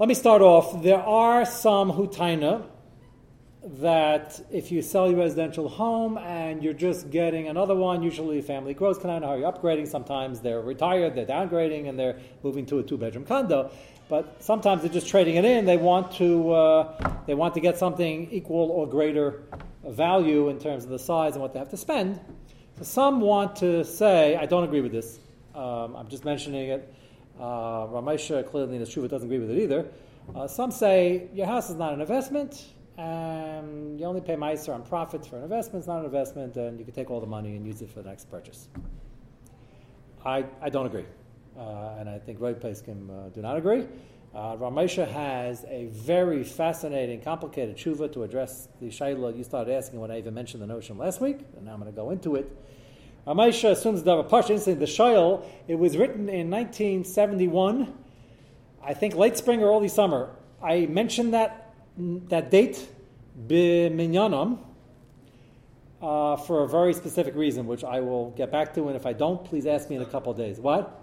Let 0.00 0.08
me 0.08 0.16
start 0.16 0.42
off. 0.42 0.82
There 0.82 0.98
are 0.98 1.44
some 1.44 1.92
hutaina 1.92 2.64
that 3.64 4.44
if 4.50 4.72
you 4.72 4.82
sell 4.82 5.08
your 5.08 5.20
residential 5.20 5.68
home 5.68 6.18
and 6.18 6.64
you're 6.64 6.72
just 6.72 7.10
getting 7.10 7.46
another 7.46 7.76
one, 7.76 8.02
usually 8.02 8.40
the 8.40 8.46
family 8.46 8.74
grows, 8.74 8.98
kind 8.98 9.22
of 9.22 9.30
how 9.30 9.36
you're 9.36 9.52
upgrading. 9.52 9.86
Sometimes 9.86 10.40
they're 10.40 10.60
retired, 10.60 11.14
they're 11.14 11.24
downgrading, 11.24 11.88
and 11.88 11.96
they're 11.96 12.18
moving 12.42 12.66
to 12.66 12.80
a 12.80 12.82
two-bedroom 12.82 13.24
condo. 13.24 13.70
But 14.12 14.42
sometimes 14.42 14.82
they're 14.82 14.92
just 14.92 15.08
trading 15.08 15.36
it 15.36 15.46
in. 15.46 15.64
They 15.64 15.78
want 15.78 16.12
to 16.16 16.52
uh, 16.52 17.14
they 17.26 17.32
want 17.32 17.54
to 17.54 17.60
get 17.60 17.78
something 17.78 18.30
equal 18.30 18.68
or 18.70 18.86
greater 18.86 19.44
value 19.82 20.50
in 20.50 20.58
terms 20.58 20.84
of 20.84 20.90
the 20.90 20.98
size 20.98 21.32
and 21.32 21.40
what 21.40 21.54
they 21.54 21.58
have 21.58 21.70
to 21.70 21.78
spend. 21.78 22.20
So 22.76 22.84
some 22.84 23.22
want 23.22 23.56
to 23.56 23.86
say, 23.86 24.36
I 24.36 24.44
don't 24.44 24.64
agree 24.64 24.82
with 24.82 24.92
this. 24.92 25.18
Um, 25.54 25.96
I'm 25.96 26.08
just 26.08 26.26
mentioning 26.26 26.68
it 26.68 26.94
uh, 27.40 27.86
Ramesha 27.86 28.46
clearly 28.50 28.76
in 28.76 28.84
the 28.84 28.90
Shuvah 28.90 29.08
doesn't 29.08 29.28
agree 29.28 29.38
with 29.38 29.50
it 29.50 29.62
either. 29.62 29.86
Uh, 30.34 30.46
some 30.46 30.70
say 30.70 31.30
your 31.32 31.46
house 31.46 31.70
is 31.70 31.76
not 31.76 31.94
an 31.94 32.02
investment, 32.02 32.66
and 32.98 33.98
you 33.98 34.04
only 34.04 34.20
pay 34.20 34.36
Meiser 34.36 34.74
on 34.74 34.82
profits 34.82 35.26
for 35.26 35.38
an 35.38 35.44
investment. 35.44 35.78
It's 35.78 35.88
not 35.88 36.00
an 36.00 36.04
investment, 36.04 36.58
and 36.58 36.78
you 36.78 36.84
can 36.84 36.92
take 36.92 37.10
all 37.10 37.20
the 37.20 37.26
money 37.38 37.56
and 37.56 37.66
use 37.66 37.80
it 37.80 37.88
for 37.88 38.02
the 38.02 38.10
next 38.10 38.30
purchase. 38.30 38.68
I, 40.22 40.44
I 40.60 40.68
don't 40.68 40.84
agree. 40.84 41.06
Uh, 41.56 41.96
and 41.98 42.08
I 42.08 42.18
think 42.18 42.40
Roy 42.40 42.54
Peskim 42.54 43.10
uh, 43.10 43.28
do 43.28 43.42
not 43.42 43.56
agree. 43.56 43.86
Uh, 44.34 44.56
Ramesha 44.56 45.06
has 45.06 45.64
a 45.68 45.86
very 45.86 46.42
fascinating, 46.42 47.20
complicated 47.20 47.76
tshuva 47.76 48.10
to 48.14 48.22
address 48.22 48.68
the 48.80 48.88
shayla 48.88 49.36
you 49.36 49.44
started 49.44 49.74
asking 49.74 50.00
when 50.00 50.10
I 50.10 50.18
even 50.18 50.32
mentioned 50.32 50.62
the 50.62 50.66
notion 50.66 50.96
last 50.96 51.20
week, 51.20 51.40
and 51.56 51.66
now 51.66 51.74
I'm 51.74 51.80
going 51.80 51.92
to 51.92 51.96
go 51.96 52.10
into 52.10 52.36
it. 52.36 52.50
Amaisha 53.26 53.72
assumes 53.72 54.02
the 54.02 54.24
Parsha 54.24 54.50
incident, 54.50 54.80
the 54.80 54.86
Shoyal, 54.86 55.44
it 55.68 55.74
was 55.74 55.98
written 55.98 56.30
in 56.30 56.50
1971, 56.50 57.92
I 58.82 58.94
think 58.94 59.14
late 59.14 59.36
spring 59.36 59.62
or 59.62 59.68
early 59.68 59.88
summer. 59.88 60.30
I 60.62 60.86
mentioned 60.86 61.34
that, 61.34 61.74
that 61.96 62.50
date, 62.50 62.88
B'minyanam, 63.46 64.58
uh, 66.00 66.36
for 66.36 66.64
a 66.64 66.68
very 66.68 66.94
specific 66.94 67.36
reason, 67.36 67.66
which 67.66 67.84
I 67.84 68.00
will 68.00 68.30
get 68.30 68.50
back 68.50 68.74
to, 68.74 68.88
and 68.88 68.96
if 68.96 69.06
I 69.06 69.12
don't, 69.12 69.44
please 69.44 69.66
ask 69.66 69.88
me 69.88 69.96
in 69.96 70.02
a 70.02 70.06
couple 70.06 70.32
of 70.32 70.38
days. 70.38 70.58
What? 70.58 71.00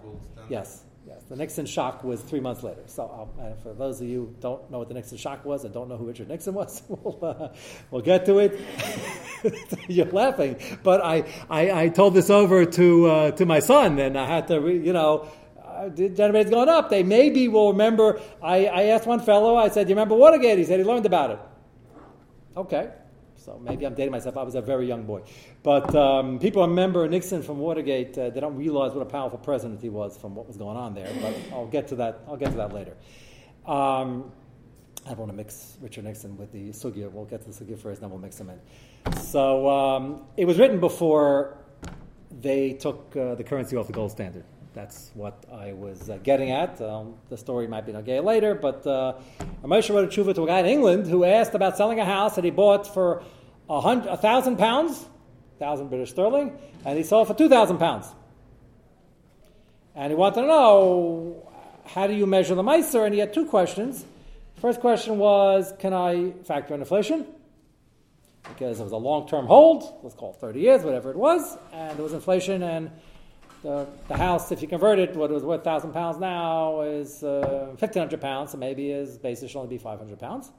Yes. 0.50 0.82
Yes. 1.06 1.22
The 1.28 1.36
Nixon 1.36 1.64
shock 1.64 2.04
was 2.04 2.20
three 2.20 2.40
months 2.40 2.62
later. 2.62 2.82
So, 2.86 3.30
uh, 3.40 3.54
for 3.62 3.72
those 3.72 4.00
of 4.00 4.08
you 4.08 4.26
who 4.26 4.34
don't 4.40 4.70
know 4.70 4.78
what 4.80 4.88
the 4.88 4.94
Nixon 4.94 5.16
shock 5.16 5.44
was 5.44 5.64
and 5.64 5.72
don't 5.72 5.88
know 5.88 5.96
who 5.96 6.06
Richard 6.06 6.28
Nixon 6.28 6.54
was, 6.54 6.82
we'll, 6.88 7.18
uh, 7.22 7.48
we'll 7.90 8.02
get 8.02 8.26
to 8.26 8.38
it. 8.38 8.60
You're 9.88 10.06
laughing, 10.06 10.56
but 10.82 11.02
I, 11.02 11.24
I, 11.48 11.82
I, 11.84 11.88
told 11.88 12.14
this 12.14 12.28
over 12.28 12.66
to 12.66 13.06
uh, 13.06 13.30
to 13.32 13.46
my 13.46 13.60
son, 13.60 13.98
and 13.98 14.18
I 14.18 14.26
had 14.26 14.48
to, 14.48 14.68
you 14.68 14.92
know, 14.92 15.28
uh, 15.64 15.88
the 15.88 16.10
generator's 16.10 16.50
going 16.50 16.68
up. 16.68 16.90
They 16.90 17.02
maybe 17.02 17.48
will 17.48 17.72
remember. 17.72 18.20
I, 18.42 18.66
I 18.66 18.82
asked 18.94 19.06
one 19.06 19.20
fellow. 19.20 19.56
I 19.56 19.68
said, 19.68 19.86
"Do 19.86 19.90
you 19.90 19.96
remember 19.96 20.16
Watergate?" 20.16 20.58
He 20.58 20.64
said 20.64 20.78
he 20.78 20.84
learned 20.84 21.06
about 21.06 21.30
it. 21.30 21.38
Okay, 22.56 22.90
so 23.50 23.58
maybe 23.58 23.84
I'm 23.84 23.94
dating 23.94 24.12
myself. 24.12 24.36
I 24.36 24.44
was 24.44 24.54
a 24.54 24.60
very 24.60 24.86
young 24.86 25.04
boy. 25.04 25.22
But 25.64 25.92
um, 25.96 26.38
people 26.38 26.62
remember 26.62 27.08
Nixon 27.08 27.42
from 27.42 27.58
Watergate. 27.58 28.16
Uh, 28.16 28.30
they 28.30 28.38
don't 28.38 28.56
realize 28.56 28.92
what 28.92 29.02
a 29.02 29.10
powerful 29.10 29.38
president 29.38 29.80
he 29.80 29.88
was 29.88 30.16
from 30.16 30.36
what 30.36 30.46
was 30.46 30.56
going 30.56 30.76
on 30.76 30.94
there. 30.94 31.10
But 31.20 31.34
I'll 31.52 31.66
get 31.66 31.88
to 31.88 31.96
that. 31.96 32.20
I'll 32.28 32.36
get 32.36 32.52
to 32.52 32.56
that 32.58 32.72
later. 32.72 32.96
Um, 33.66 34.30
I 35.04 35.10
don't 35.10 35.18
want 35.18 35.32
to 35.32 35.36
mix 35.36 35.78
Richard 35.80 36.04
Nixon 36.04 36.36
with 36.36 36.52
the 36.52 36.70
Sugya. 36.70 37.10
We'll 37.10 37.24
get 37.24 37.42
to 37.42 37.50
the 37.50 37.64
Sugya 37.64 37.76
first, 37.76 38.00
then 38.00 38.10
we'll 38.10 38.20
mix 38.20 38.36
them 38.36 38.50
in. 38.50 39.16
So 39.16 39.68
um, 39.68 40.22
it 40.36 40.44
was 40.44 40.58
written 40.58 40.78
before 40.78 41.58
they 42.40 42.74
took 42.74 43.16
uh, 43.16 43.34
the 43.34 43.42
currency 43.42 43.76
off 43.76 43.88
the 43.88 43.92
gold 43.92 44.12
standard. 44.12 44.44
That's 44.72 45.10
what 45.14 45.44
I 45.52 45.72
was 45.72 46.08
uh, 46.08 46.18
getting 46.22 46.52
at. 46.52 46.80
Um, 46.80 47.14
the 47.28 47.36
story 47.36 47.66
might 47.66 47.86
be 47.86 47.92
okay 47.96 48.20
later, 48.20 48.54
but 48.54 48.86
uh, 48.86 49.14
Moshe 49.64 49.92
wrote 49.92 50.04
a 50.04 50.06
tshuva 50.06 50.34
to 50.36 50.44
a 50.44 50.46
guy 50.46 50.60
in 50.60 50.66
England 50.66 51.08
who 51.08 51.24
asked 51.24 51.54
about 51.54 51.76
selling 51.76 51.98
a 51.98 52.04
house 52.04 52.36
that 52.36 52.44
he 52.44 52.50
bought 52.50 52.86
for 52.86 53.24
a, 53.70 53.80
hundred, 53.80 54.08
a 54.10 54.16
thousand 54.16 54.56
pounds, 54.58 55.06
thousand 55.58 55.88
British 55.88 56.10
sterling, 56.10 56.58
and 56.84 56.98
he 56.98 57.04
sold 57.04 57.28
for 57.28 57.34
two 57.34 57.48
thousand 57.48 57.78
pounds. 57.78 58.06
And 59.94 60.10
he 60.10 60.16
wanted 60.16 60.42
to 60.42 60.46
know 60.46 61.48
how 61.86 62.06
do 62.06 62.12
you 62.12 62.26
measure 62.26 62.54
the 62.54 62.62
Meiser, 62.62 63.04
and 63.04 63.14
he 63.14 63.20
had 63.20 63.32
two 63.32 63.46
questions. 63.46 64.04
First 64.60 64.80
question 64.80 65.18
was, 65.18 65.72
can 65.78 65.94
I 65.94 66.32
factor 66.44 66.74
in 66.74 66.80
inflation? 66.80 67.26
Because 68.42 68.80
it 68.80 68.82
was 68.82 68.92
a 68.92 68.96
long-term 68.96 69.46
hold, 69.46 70.00
let's 70.02 70.14
call 70.14 70.30
it 70.32 70.40
30 70.40 70.60
years, 70.60 70.82
whatever 70.82 71.10
it 71.10 71.16
was, 71.16 71.56
and 71.72 71.96
there 71.96 72.02
was 72.02 72.12
inflation, 72.12 72.62
and 72.62 72.90
the, 73.62 73.86
the 74.08 74.16
house, 74.16 74.50
if 74.52 74.62
you 74.62 74.68
convert 74.68 74.98
it, 74.98 75.14
what 75.14 75.30
was 75.30 75.42
worth 75.42 75.64
1,000 75.64 75.92
pounds 75.92 76.18
now 76.18 76.82
is 76.82 77.22
uh, 77.22 77.66
1,500 77.78 78.20
pounds, 78.20 78.52
so 78.52 78.58
maybe 78.58 78.90
his 78.90 79.18
basis 79.18 79.50
should 79.50 79.58
only 79.58 79.76
be 79.76 79.78
500 79.78 80.18
pounds. 80.18 80.50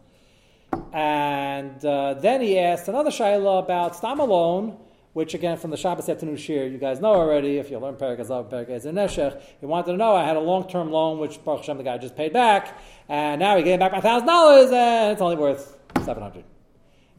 And 0.93 1.83
uh, 1.85 2.15
then 2.15 2.41
he 2.41 2.59
asked 2.59 2.87
another 2.87 3.11
shayla 3.11 3.63
about 3.63 3.95
stam 3.95 4.19
alone, 4.19 4.77
which 5.13 5.33
again 5.33 5.57
from 5.57 5.71
the 5.71 5.77
Shabbos 5.77 6.07
afternoon 6.09 6.37
shir, 6.37 6.67
you 6.67 6.77
guys 6.77 6.99
know 6.99 7.13
already 7.13 7.57
if 7.57 7.69
you 7.69 7.79
learn 7.79 7.95
Perik 7.95 8.19
Azav, 8.19 8.49
Perik 8.49 8.69
Neshech. 8.69 9.41
He 9.59 9.65
wanted 9.65 9.91
to 9.91 9.97
know 9.97 10.15
I 10.15 10.23
had 10.25 10.37
a 10.37 10.41
long 10.41 10.69
term 10.69 10.91
loan, 10.91 11.19
which 11.19 11.43
Baruch 11.43 11.61
Hashem, 11.61 11.77
the 11.77 11.83
guy 11.83 11.97
just 11.97 12.15
paid 12.15 12.33
back, 12.33 12.77
and 13.09 13.39
now 13.39 13.57
he 13.57 13.63
gave 13.63 13.79
back 13.79 13.91
my 13.91 14.01
thousand 14.01 14.27
dollars, 14.27 14.71
and 14.71 15.11
it's 15.11 15.21
only 15.21 15.35
worth 15.35 15.77
seven 16.03 16.23
hundred. 16.23 16.45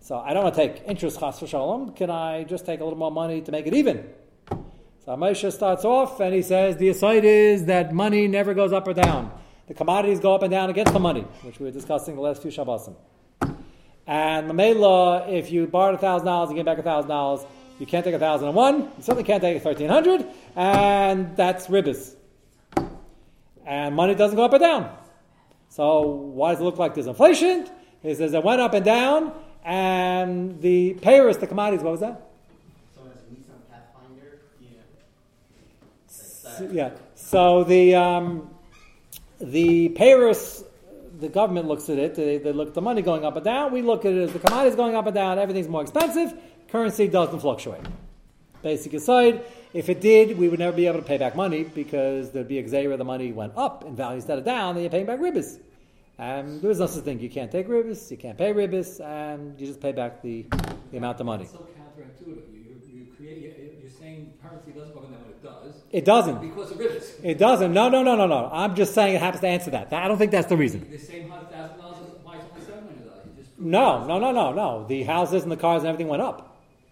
So 0.01 0.19
I 0.19 0.35
don't 0.35 0.43
want 0.43 0.55
to 0.57 0.61
take 0.61 0.83
interest 0.87 1.21
chas 1.21 1.39
v'shalom. 1.39 1.95
Can 1.95 2.11
I 2.11 2.45
just 2.45 2.67
take 2.67 2.81
a 2.81 2.85
little 2.85 2.99
more 2.99 3.13
money 3.13 3.41
to 3.43 3.53
make 3.53 3.67
it 3.67 3.75
even? 3.75 4.09
So 5.05 5.17
Moshe 5.17 5.53
starts 5.53 5.85
off 5.85 6.21
and 6.21 6.33
he 6.35 6.43
says 6.43 6.77
the 6.77 6.89
aside 6.89 7.25
is 7.25 7.67
that 7.67 7.93
money 7.93 8.29
never 8.29 8.55
goes 8.55 8.73
up 8.73 8.87
or 8.87 8.95
down. 8.95 9.33
The 9.67 9.75
commodities 9.75 10.21
go 10.21 10.35
up 10.35 10.43
and 10.43 10.51
down 10.51 10.71
against 10.71 10.93
the 10.93 11.01
money, 11.01 11.23
which 11.43 11.59
we 11.59 11.67
were 11.67 11.73
discussing 11.73 12.15
the 12.15 12.21
last 12.21 12.43
few 12.43 12.51
Shabbosim. 12.51 12.95
And 14.07 14.51
the 14.51 14.55
Mamela, 14.55 15.29
if 15.33 15.51
you 15.53 15.67
borrowed 15.67 16.01
thousand 16.01 16.27
dollars 16.27 16.51
and 16.51 16.57
get 16.57 16.67
back 16.67 16.83
thousand 16.83 17.09
dollars, 17.09 17.47
you 17.79 17.87
can't 17.87 18.05
take 18.05 18.15
a 18.15 18.19
thousand 18.19 18.49
and 18.49 18.57
one. 18.57 18.81
You 18.81 18.91
certainly 19.01 19.25
can't 19.25 19.41
take 19.41 19.63
thirteen 19.63 19.89
hundred, 19.89 20.27
and 20.57 21.37
that's 21.37 21.69
ribbis. 21.69 22.15
And 23.65 23.95
money 23.95 24.15
doesn't 24.15 24.37
go 24.37 24.45
up 24.45 24.53
or 24.53 24.59
down. 24.59 24.97
So 25.69 26.03
why 26.03 26.53
does 26.53 26.61
it 26.61 26.65
look 26.65 26.79
like 26.79 26.95
there's 26.95 27.07
inflation? 27.07 27.69
He 28.03 28.15
says 28.15 28.35
it 28.35 28.43
went 28.43 28.61
up 28.61 28.75
and 28.75 28.85
down, 28.85 29.33
and 29.65 30.61
the 30.61 30.95
payers, 30.95 31.39
the 31.39 31.47
commodities, 31.47 31.83
what 31.83 31.93
was 31.93 32.01
that? 32.01 32.21
So 32.95 33.03
it's 33.07 33.23
a 33.23 33.25
Nissan 33.33 33.61
Pathfinder. 33.71 34.41
Yeah. 34.61 34.81
That. 36.59 36.73
Yeah. 36.75 36.91
So 37.15 37.65
the 37.65 37.95
um, 37.95 38.51
the 39.41 39.91
payers, 39.91 40.65
the 41.23 41.29
government 41.31 41.67
looks 41.69 41.89
at 41.89 41.99
it. 41.99 42.15
They, 42.15 42.37
they 42.39 42.53
look 42.53 42.69
at 42.69 42.75
the 42.75 42.83
money 42.83 43.01
going 43.01 43.25
up 43.25 43.37
and 43.37 43.45
down. 43.45 43.73
We 43.73 43.81
look 43.81 44.05
at 44.05 44.13
it 44.13 44.23
as 44.25 44.33
the 44.35 44.39
commodities 44.41 44.77
going 44.77 44.95
up 44.95 45.07
and 45.07 45.15
down. 45.15 45.39
Everything's 45.39 45.69
more 45.69 45.83
expensive. 45.83 46.35
Currency 46.69 47.09
doesn't 47.09 47.41
fluctuate. 47.41 47.81
Basic 48.63 48.93
aside, 48.95 49.43
if 49.75 49.89
it 49.89 50.01
did, 50.01 50.39
we 50.39 50.49
would 50.49 50.59
never 50.59 50.77
be 50.77 50.87
able 50.87 50.99
to 51.01 51.05
pay 51.05 51.19
back 51.19 51.35
money 51.35 51.65
because 51.65 52.31
there'd 52.31 52.47
be 52.47 52.59
a 52.59 52.63
xera 52.65 52.97
the 52.99 53.05
money 53.05 53.33
went 53.33 53.55
up 53.57 53.85
in 53.85 53.97
value 53.97 54.17
instead 54.17 54.39
of 54.39 54.45
down. 54.45 54.75
Then 54.75 54.83
you're 54.85 54.91
paying 54.91 55.07
back 55.07 55.19
ribbis. 55.19 55.59
And 56.19 56.61
there's 56.63 56.79
no 56.79 56.87
such 56.87 57.03
thing. 57.05 57.19
You 57.21 57.31
can't 57.31 57.51
take 57.51 57.67
ribbis, 57.67 58.11
you 58.11 58.17
can't 58.17 58.39
pay 58.39 58.53
ribbis, 58.53 59.01
and 59.05 59.59
you 59.59 59.67
just 59.67 59.81
pay 59.81 59.93
back 59.93 60.23
the, 60.23 60.47
the 60.91 60.97
amount 60.99 61.19
of 61.19 61.27
money. 61.27 61.45
It's 61.45 61.53
so 61.53 61.67
counterintuitive. 61.81 62.53
You, 62.53 62.81
you, 62.93 62.99
you 63.01 63.07
create, 63.17 63.39
you- 63.39 63.77
you're 63.83 63.91
saying 64.13 64.33
currency 64.43 64.73
doesn't 64.73 64.93
go 64.93 65.01
up 65.01 65.07
and 65.07 65.15
down, 65.15 65.23
but 65.25 65.31
it 65.31 65.43
does. 65.43 65.83
It 65.91 66.05
doesn't. 66.05 66.41
Because 66.41 66.71
of 66.73 66.79
ribbis. 66.79 67.25
It 67.25 67.39
doesn't. 67.39 67.73
No, 67.73 67.89
no, 67.89 68.03
no, 68.03 68.15
no, 68.17 68.27
no. 68.27 68.51
I'm 68.53 68.75
just 68.75 68.95
saying 68.95 69.15
it 69.15 69.21
happens 69.21 69.41
to 69.41 69.49
answer 69.49 69.71
that. 69.71 69.93
I 69.93 70.09
don't 70.09 70.19
think 70.19 70.31
that's 70.31 70.49
the 70.49 70.57
reason. 70.57 70.89
The 70.91 70.99
same 70.99 71.31
hundred 71.31 71.51
thousand 71.51 71.79
dollars 71.79 71.99
applies 72.09 72.43
only 72.51 72.65
seven 72.65 72.85
hundred 72.85 73.09
dollars. 73.09 73.47
No, 73.59 74.07
no, 74.07 74.19
no, 74.19 74.33
no, 74.33 74.53
no. 74.53 74.87
The 74.87 75.03
houses 75.05 75.43
and 75.43 75.53
the 75.53 75.57
cars 75.57 75.83
and 75.83 75.89
everything 75.89 76.09
went 76.09 76.23
up. 76.23 76.49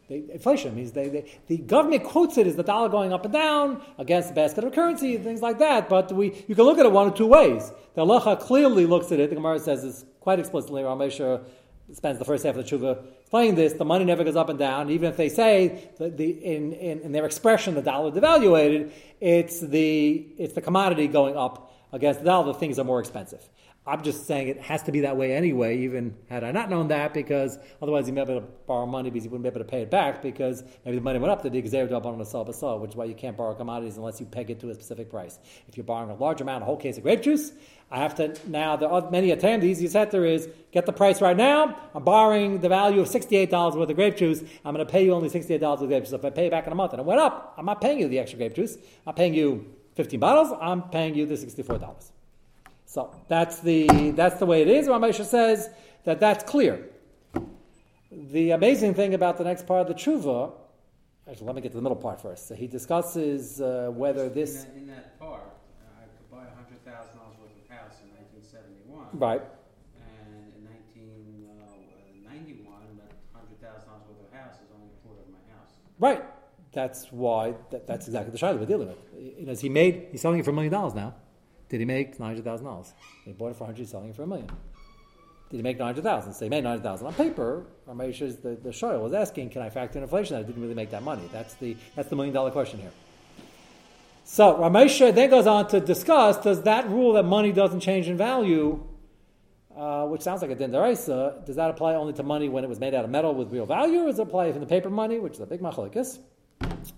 They, 0.08 0.24
inflation 0.32 0.74
means 0.74 0.90
they, 0.92 1.08
they, 1.08 1.38
the 1.46 1.58
government 1.58 2.02
quotes 2.02 2.36
it 2.36 2.46
as 2.46 2.56
the 2.56 2.64
dollar 2.64 2.88
going 2.88 3.12
up 3.12 3.24
and 3.24 3.32
down 3.32 3.80
against 3.96 4.28
the 4.28 4.34
basket 4.34 4.64
of 4.64 4.72
currency 4.74 5.14
and 5.14 5.24
things 5.24 5.40
like 5.40 5.58
that. 5.58 5.88
But 5.88 6.10
we, 6.12 6.44
you 6.48 6.54
can 6.54 6.64
look 6.64 6.78
at 6.78 6.86
it 6.86 6.92
one 6.92 7.06
of 7.06 7.14
two 7.14 7.26
ways. 7.26 7.70
The 7.94 8.04
halacha 8.04 8.40
clearly 8.40 8.86
looks 8.86 9.12
at 9.12 9.20
it. 9.20 9.30
The 9.30 9.36
Gemara 9.36 9.60
says 9.60 9.84
it's 9.84 10.04
quite 10.20 10.40
explicitly. 10.40 10.82
Ramesha 10.82 11.44
spends 11.92 12.18
the 12.18 12.24
first 12.24 12.44
half 12.44 12.56
of 12.56 12.68
the 12.68 12.76
tshuva 12.76 13.04
explaining 13.30 13.54
this. 13.54 13.74
The 13.74 13.84
money 13.84 14.04
never 14.04 14.24
goes 14.24 14.34
up 14.34 14.48
and 14.48 14.58
down. 14.58 14.90
Even 14.90 15.08
if 15.08 15.16
they 15.16 15.28
say 15.28 15.88
that 15.98 16.16
the, 16.16 16.30
in, 16.30 16.72
in, 16.72 16.98
in 17.02 17.12
their 17.12 17.24
expression 17.24 17.76
the 17.76 17.80
dollar 17.80 18.10
devaluated, 18.10 18.90
it's 19.20 19.60
the, 19.60 20.26
it's 20.36 20.54
the 20.54 20.60
commodity 20.60 21.06
going 21.06 21.36
up 21.36 21.72
against 21.92 22.18
the 22.18 22.26
dollar. 22.26 22.52
The 22.52 22.58
things 22.58 22.80
are 22.80 22.84
more 22.84 22.98
expensive. 22.98 23.48
I'm 23.90 24.02
just 24.02 24.26
saying 24.26 24.46
it 24.46 24.60
has 24.60 24.84
to 24.84 24.92
be 24.92 25.00
that 25.00 25.16
way 25.16 25.34
anyway, 25.34 25.78
even 25.78 26.16
had 26.28 26.44
I 26.44 26.52
not 26.52 26.70
known 26.70 26.88
that, 26.88 27.12
because 27.12 27.58
otherwise 27.82 28.06
you 28.06 28.12
might 28.14 28.26
be 28.26 28.32
able 28.34 28.42
to 28.42 28.52
borrow 28.66 28.86
money 28.86 29.10
because 29.10 29.24
you 29.24 29.30
wouldn't 29.30 29.42
be 29.42 29.48
able 29.48 29.66
to 29.66 29.70
pay 29.70 29.82
it 29.82 29.90
back 29.90 30.22
because 30.22 30.62
maybe 30.84 30.96
the 30.96 31.02
money 31.02 31.18
went 31.18 31.32
up, 31.32 31.44
on 31.44 31.50
the 31.50 32.24
basal, 32.44 32.78
which 32.78 32.90
is 32.90 32.96
why 32.96 33.04
you 33.04 33.14
can't 33.14 33.36
borrow 33.36 33.52
commodities 33.54 33.96
unless 33.96 34.20
you 34.20 34.26
peg 34.26 34.48
it 34.48 34.60
to 34.60 34.70
a 34.70 34.74
specific 34.74 35.10
price. 35.10 35.40
If 35.66 35.76
you're 35.76 35.84
borrowing 35.84 36.10
a 36.10 36.14
large 36.14 36.40
amount, 36.40 36.62
a 36.62 36.66
whole 36.66 36.76
case 36.76 36.98
of 36.98 37.02
grape 37.02 37.22
juice, 37.22 37.50
I 37.90 37.98
have 37.98 38.14
to 38.16 38.36
now. 38.48 38.76
There 38.76 38.88
are 38.88 39.10
many 39.10 39.32
attempts. 39.32 39.64
The 39.64 39.70
easiest 39.70 39.96
answer 39.96 40.24
is 40.24 40.48
get 40.70 40.86
the 40.86 40.92
price 40.92 41.20
right 41.20 41.36
now. 41.36 41.76
I'm 41.92 42.04
borrowing 42.04 42.60
the 42.60 42.68
value 42.68 43.00
of 43.00 43.08
sixty-eight 43.08 43.50
dollars 43.50 43.74
worth 43.74 43.90
of 43.90 43.96
grape 43.96 44.16
juice. 44.16 44.40
I'm 44.64 44.72
going 44.72 44.86
to 44.86 44.92
pay 44.92 45.04
you 45.04 45.12
only 45.12 45.28
sixty-eight 45.28 45.60
dollars 45.60 45.80
worth 45.80 45.86
of 45.86 45.90
grape 45.90 46.04
juice. 46.04 46.12
If 46.12 46.24
I 46.24 46.30
pay 46.30 46.44
you 46.44 46.50
back 46.50 46.68
in 46.68 46.72
a 46.72 46.76
month 46.76 46.92
and 46.92 47.00
it 47.00 47.06
went 47.06 47.20
up, 47.20 47.54
I'm 47.58 47.66
not 47.66 47.80
paying 47.80 47.98
you 47.98 48.06
the 48.06 48.20
extra 48.20 48.38
grape 48.38 48.54
juice. 48.54 48.76
I'm 49.04 49.14
paying 49.14 49.34
you 49.34 49.74
fifteen 49.96 50.20
bottles. 50.20 50.56
I'm 50.60 50.82
paying 50.90 51.16
you 51.16 51.26
the 51.26 51.36
sixty-four 51.36 51.78
dollars. 51.78 52.12
So 52.90 53.14
that's 53.28 53.60
the 53.60 54.10
that's 54.16 54.40
the 54.40 54.46
way 54.46 54.62
it 54.62 54.68
is. 54.68 54.88
Ramesha 54.88 55.24
says 55.24 55.70
that 56.06 56.18
that's 56.18 56.42
clear. 56.42 56.88
The 58.10 58.50
amazing 58.50 58.94
thing 58.94 59.14
about 59.14 59.38
the 59.38 59.44
next 59.44 59.64
part 59.64 59.82
of 59.82 59.86
the 59.86 59.94
tshuva, 59.94 60.50
actually, 61.30 61.46
let 61.46 61.54
me 61.54 61.62
get 61.62 61.70
to 61.70 61.76
the 61.76 61.82
middle 61.82 62.02
part 62.06 62.20
first. 62.20 62.48
So 62.48 62.56
he 62.56 62.66
discusses 62.66 63.60
uh, 63.60 63.92
whether 63.94 64.24
In 64.24 64.34
this 64.34 64.64
that, 64.64 64.76
in 64.76 64.86
that 64.88 65.20
part, 65.20 65.44
uh, 65.46 66.02
I 66.02 66.06
could 66.10 66.28
buy 66.34 66.42
a 66.50 66.54
hundred 66.58 66.84
thousand 66.84 67.14
dollars 67.14 67.36
worth 67.40 67.54
of 67.62 67.68
house 67.70 67.94
in 68.02 68.10
nineteen 68.10 68.42
seventy-one. 68.42 69.06
right. 69.12 69.42
And 70.02 70.50
in 70.56 70.62
nineteen 70.66 71.46
ninety-one, 72.26 72.98
that 72.98 73.12
hundred 73.32 73.60
thousand 73.62 73.86
dollars 73.86 74.02
worth 74.10 74.26
of 74.26 74.32
house 74.34 74.56
is 74.64 74.68
only 74.74 74.90
a 74.90 75.06
quarter 75.06 75.22
of 75.22 75.30
my 75.30 75.42
house. 75.54 75.70
Right. 76.00 76.24
That's 76.72 77.06
why. 77.12 77.54
That, 77.70 77.86
that's 77.86 78.08
exactly 78.08 78.32
the 78.32 78.38
shiloh 78.38 78.56
we're 78.58 78.66
dealing 78.66 78.88
with. 78.88 78.98
You 79.38 79.46
know, 79.46 79.54
he 79.54 79.68
made. 79.68 80.08
He's 80.10 80.22
selling 80.22 80.40
it 80.40 80.44
for 80.44 80.50
a 80.50 80.54
million 80.54 80.72
dollars 80.72 80.94
now. 80.94 81.14
Did 81.70 81.80
he 81.80 81.86
make 81.86 82.18
nine 82.20 82.30
hundred 82.30 82.44
thousand 82.44 82.66
dollars? 82.66 82.92
He 83.24 83.32
bought 83.32 83.52
it 83.52 83.56
for 83.56 83.64
hundred. 83.64 83.88
Selling 83.88 84.10
it 84.10 84.16
for 84.16 84.24
a 84.24 84.26
million. 84.26 84.48
Did 85.50 85.56
he 85.56 85.62
make 85.62 85.78
nine 85.78 85.86
hundred 85.86 86.04
thousand? 86.04 86.34
So 86.34 86.44
he 86.44 86.50
made 86.50 86.64
nine 86.64 86.72
hundred 86.72 86.82
thousand 86.82 87.06
on 87.06 87.14
paper. 87.14 87.64
Ramesh's 87.88 88.36
the 88.36 88.56
the 88.56 88.70
shoyl 88.70 89.00
was 89.00 89.14
asking, 89.14 89.50
can 89.50 89.62
I 89.62 89.70
factor 89.70 89.98
in 89.98 90.02
inflation? 90.02 90.36
I 90.36 90.42
didn't 90.42 90.60
really 90.60 90.74
make 90.74 90.90
that 90.90 91.02
money. 91.02 91.28
That's 91.32 91.54
the 91.54 91.76
that's 91.96 92.08
the 92.08 92.16
million 92.16 92.34
dollar 92.34 92.50
question 92.50 92.80
here. 92.80 92.92
So 94.24 94.54
Ramesha 94.56 95.14
then 95.14 95.30
goes 95.30 95.46
on 95.46 95.68
to 95.68 95.80
discuss: 95.80 96.42
Does 96.42 96.62
that 96.62 96.88
rule 96.88 97.14
that 97.14 97.24
money 97.24 97.52
doesn't 97.52 97.80
change 97.80 98.08
in 98.08 98.16
value, 98.16 98.84
uh, 99.76 100.06
which 100.06 100.22
sounds 100.22 100.42
like 100.42 100.50
a 100.50 100.56
denderaisa, 100.56 101.46
does 101.46 101.56
that 101.56 101.70
apply 101.70 101.94
only 101.94 102.12
to 102.14 102.22
money 102.22 102.48
when 102.48 102.64
it 102.64 102.68
was 102.68 102.80
made 102.80 102.94
out 102.94 103.04
of 103.04 103.10
metal 103.10 103.34
with 103.34 103.52
real 103.52 103.66
value, 103.66 104.00
or 104.00 104.06
does 104.06 104.18
it 104.18 104.22
apply 104.22 104.50
from 104.52 104.60
the 104.60 104.66
paper 104.66 104.90
money, 104.90 105.18
which 105.18 105.34
is 105.34 105.40
a 105.40 105.46
big 105.46 105.60
machalikas? 105.60 106.18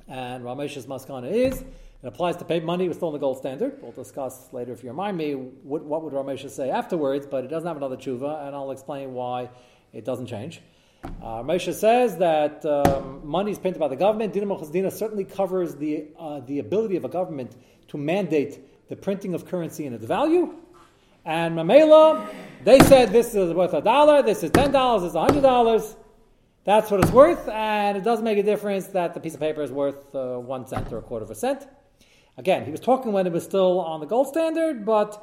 And 0.09 0.45
Ramesh's 0.45 0.87
maskana 0.87 1.31
is 1.31 1.63
it 2.03 2.07
applies 2.07 2.37
to 2.37 2.45
paper 2.45 2.67
money. 2.67 2.89
We're 2.89 2.95
still 2.95 3.09
in 3.09 3.15
the 3.15 3.21
gold 3.21 3.39
standard. 3.39 3.79
We'll 3.81 3.93
discuss 3.93 4.53
later 4.53 4.73
if 4.73 4.83
you 4.83 4.91
remind 4.91 5.17
me 5.17 5.35
what, 5.35 5.85
what 5.85 6.03
would 6.03 6.13
Ramesh 6.13 6.49
say 6.51 6.71
afterwards, 6.71 7.27
but 7.27 7.45
it 7.45 7.49
doesn't 7.49 7.67
have 7.67 7.77
another 7.77 7.97
tshuva, 7.97 8.47
and 8.47 8.57
I'll 8.57 8.73
explain 8.73 9.15
why 9.15 9.51
it 9.93 10.05
doesn't 10.05 10.27
change. 10.27 10.61
Uh, 11.05 11.43
Ramesh 11.43 11.73
says 11.75 12.17
that 12.19 12.65
um, 12.65 13.21
money 13.25 13.53
is 13.53 13.59
printed 13.59 13.81
by 13.81 13.89
the 13.89 13.97
government. 13.97 14.33
Dina 14.33 14.57
Dina 14.71 14.91
certainly 14.91 15.25
covers 15.25 15.77
the, 15.77 16.09
uh, 16.19 16.41
the 16.41 16.59
ability 16.59 16.97
of 16.97 17.05
a 17.05 17.09
government 17.09 17.57
to 17.89 17.99
mandate 17.99 18.89
the 18.89 18.97
printing 18.97 19.35
of 19.35 19.47
currency 19.47 19.87
and 19.87 19.95
its 19.95 20.05
value. 20.05 20.55
And 21.25 21.57
Mamela, 21.57 22.27
they 22.65 22.81
said 22.81 23.13
this 23.13 23.35
is 23.35 23.53
worth 23.53 23.75
a 23.75 23.81
dollar, 23.81 24.23
this 24.23 24.43
is 24.43 24.51
ten 24.51 24.73
dollars, 24.73 25.03
this 25.03 25.11
is 25.11 25.17
hundred 25.17 25.43
dollars. 25.43 25.97
That's 26.65 26.91
what 26.91 27.01
it's 27.01 27.11
worth, 27.11 27.49
and 27.49 27.97
it 27.97 28.05
doesn't 28.05 28.25
make 28.25 28.39
a 28.39 28.43
difference 28.43 28.87
that 28.89 29.15
the 29.15 29.21
piece 29.21 29.35
of 29.35 29.41
paper 29.41 29.63
is 29.63 29.73
worth 29.73 30.15
uh, 30.15 30.39
one 30.39 30.67
cent 30.67 30.93
or 30.93 30.99
a 30.99 31.03
quarter 31.03 31.25
of 31.25 31.31
a 31.31 31.35
cent. 31.35 31.67
Again, 32.37 32.65
he 32.65 32.71
was 32.71 32.81
talking 32.81 33.13
when 33.13 33.27
it 33.27 33.33
was 33.33 33.45
still 33.45 33.81
on 33.81 34.01
the 34.01 34.07
gold 34.07 34.27
standard, 34.27 34.87
but 34.87 35.23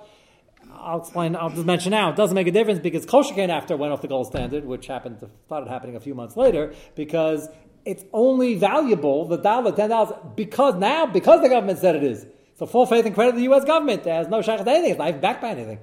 I'll 0.72 1.00
explain. 1.00 1.36
I'll 1.36 1.50
just 1.50 1.66
mention 1.66 1.92
now. 1.92 2.12
It 2.12 2.16
doesn't 2.16 2.36
make 2.36 2.48
a 2.48 2.52
difference 2.52 2.80
because 2.80 3.06
Koshikan 3.06 3.50
after 3.50 3.76
went 3.76 3.94
off 3.94 4.02
the 4.02 4.08
gold 4.08 4.28
standard, 4.28 4.66
which 4.66 4.88
happened 4.88 5.18
started 5.46 5.70
happening 5.70 5.96
a 5.96 6.00
few 6.00 6.14
months 6.14 6.38
later, 6.38 6.74
because 6.96 7.50
it's 7.86 8.04
only 8.14 8.56
valuable 8.56 9.26
the 9.26 9.38
dollar 9.38 9.72
ten 9.72 9.90
dollars 9.90 10.14
because 10.36 10.76
now 10.76 11.06
because 11.06 11.42
the 11.42 11.50
government 11.50 11.80
said 11.80 11.96
it 11.96 12.04
is. 12.04 12.26
So 12.56 12.66
full 12.66 12.86
faith 12.86 13.06
and 13.06 13.16
credit 13.16 13.32
to 13.32 13.38
the 13.38 13.44
U.S. 13.44 13.66
government. 13.66 14.06
It 14.06 14.12
has 14.12 14.28
no 14.28 14.42
shaykhs 14.42 14.64
to 14.64 14.70
anything. 14.70 14.92
It's 14.92 15.00
not 15.00 15.10
even 15.10 15.22
backed 15.22 15.42
by 15.42 15.50
anything, 15.50 15.80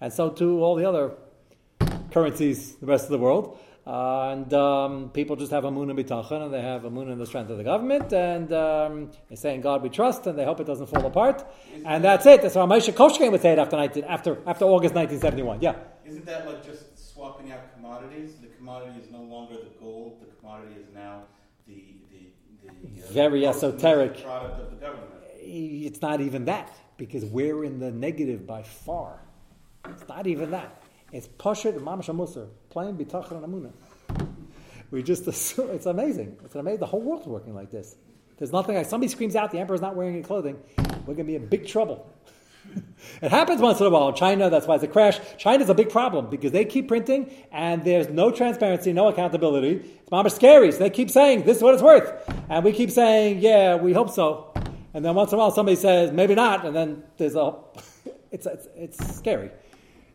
and 0.00 0.12
so 0.12 0.30
to 0.30 0.62
all 0.62 0.76
the 0.76 0.84
other 0.84 1.14
currencies, 2.12 2.76
the 2.76 2.86
rest 2.86 3.04
of 3.04 3.10
the 3.10 3.18
world. 3.18 3.58
Uh, 3.84 4.30
and 4.30 4.54
um, 4.54 5.10
people 5.10 5.34
just 5.34 5.50
have 5.50 5.64
amun 5.64 5.90
and 5.90 5.98
bitachon, 5.98 6.42
and 6.44 6.54
they 6.54 6.60
have 6.62 6.84
amun 6.84 7.10
in 7.10 7.18
the 7.18 7.26
strength 7.26 7.50
of 7.50 7.58
the 7.58 7.64
government, 7.64 8.12
and 8.12 8.52
um, 8.52 9.10
they 9.28 9.34
say 9.34 9.54
in 9.56 9.60
God 9.60 9.82
we 9.82 9.88
trust, 9.88 10.24
and 10.28 10.38
they 10.38 10.44
hope 10.44 10.60
it 10.60 10.66
doesn't 10.68 10.86
fall 10.86 11.04
apart, 11.04 11.44
and 11.84 12.04
that's 12.04 12.24
it. 12.26 12.42
That's 12.42 12.54
how 12.54 12.64
Moshe 12.66 12.92
Koshkin 12.92 13.32
would 13.32 13.42
say 13.42 13.52
it 13.52 13.58
after 13.58 13.76
19, 13.76 14.04
after 14.04 14.38
after 14.46 14.66
August 14.66 14.94
1971. 14.94 15.60
Yeah, 15.62 15.74
Isn't 16.06 16.24
that 16.26 16.46
like 16.46 16.64
just 16.64 17.12
swapping 17.12 17.50
out 17.50 17.74
commodities? 17.74 18.36
The 18.40 18.46
commodity 18.48 19.00
is 19.00 19.10
no 19.10 19.22
longer 19.22 19.54
the 19.56 19.70
gold. 19.80 20.20
The 20.20 20.26
commodity 20.40 20.74
is 20.80 20.86
now 20.94 21.24
the 21.66 21.96
the, 22.12 22.30
the 22.62 23.02
uh, 23.02 23.12
Very 23.12 23.46
esoteric. 23.48 24.22
product 24.22 24.60
of 24.60 24.70
the 24.70 24.76
government. 24.76 25.10
it's 25.40 26.00
not 26.00 26.20
even 26.20 26.44
that 26.44 26.72
because 26.98 27.24
we're 27.24 27.64
in 27.64 27.80
the 27.80 27.90
negative 27.90 28.46
by 28.46 28.62
far. 28.62 29.18
It's 29.88 30.06
not 30.06 30.28
even 30.28 30.52
that. 30.52 30.81
It's 31.12 31.28
Pashit 31.28 31.78
Mamash 31.78 32.08
Musar, 32.08 32.48
plain 32.70 32.96
bitachon 32.96 33.32
and 33.32 33.44
amuna. 33.44 33.70
We 34.90 35.02
just 35.02 35.26
assume, 35.26 35.70
it's 35.70 35.84
amazing. 35.84 36.38
It's 36.42 36.54
amazing. 36.54 36.80
The 36.80 36.86
whole 36.86 37.02
world's 37.02 37.26
working 37.26 37.54
like 37.54 37.70
this. 37.70 37.96
There's 38.38 38.50
nothing 38.50 38.76
like 38.76 38.86
somebody 38.86 39.08
screams 39.08 39.36
out 39.36 39.50
the 39.50 39.58
emperor's 39.58 39.82
not 39.82 39.94
wearing 39.94 40.14
any 40.14 40.22
clothing. 40.22 40.58
We're 40.78 41.14
going 41.14 41.18
to 41.18 41.24
be 41.24 41.36
in 41.36 41.46
big 41.46 41.66
trouble. 41.66 42.10
it 43.22 43.30
happens 43.30 43.60
once 43.60 43.78
in 43.80 43.86
a 43.86 43.90
while. 43.90 44.14
China, 44.14 44.48
that's 44.48 44.66
why 44.66 44.76
it's 44.76 44.84
a 44.84 44.88
crash. 44.88 45.20
China's 45.36 45.68
a 45.68 45.74
big 45.74 45.90
problem 45.90 46.30
because 46.30 46.50
they 46.50 46.64
keep 46.64 46.88
printing 46.88 47.30
and 47.52 47.84
there's 47.84 48.08
no 48.08 48.30
transparency, 48.30 48.94
no 48.94 49.08
accountability. 49.08 49.86
It's 50.00 50.10
mama 50.10 50.30
scary. 50.30 50.72
So 50.72 50.78
they 50.78 50.90
keep 50.90 51.10
saying 51.10 51.44
this 51.44 51.58
is 51.58 51.62
what 51.62 51.74
it's 51.74 51.82
worth, 51.82 52.10
and 52.48 52.64
we 52.64 52.72
keep 52.72 52.90
saying 52.90 53.40
yeah, 53.40 53.76
we 53.76 53.92
hope 53.92 54.08
so. 54.10 54.54
And 54.94 55.04
then 55.04 55.14
once 55.14 55.30
in 55.32 55.36
a 55.36 55.38
while 55.38 55.50
somebody 55.50 55.76
says 55.76 56.10
maybe 56.10 56.34
not, 56.34 56.64
and 56.64 56.74
then 56.74 57.02
there's 57.18 57.34
a. 57.34 57.54
It's 58.32 58.46
it's, 58.46 58.66
it's 58.74 59.14
scary. 59.14 59.50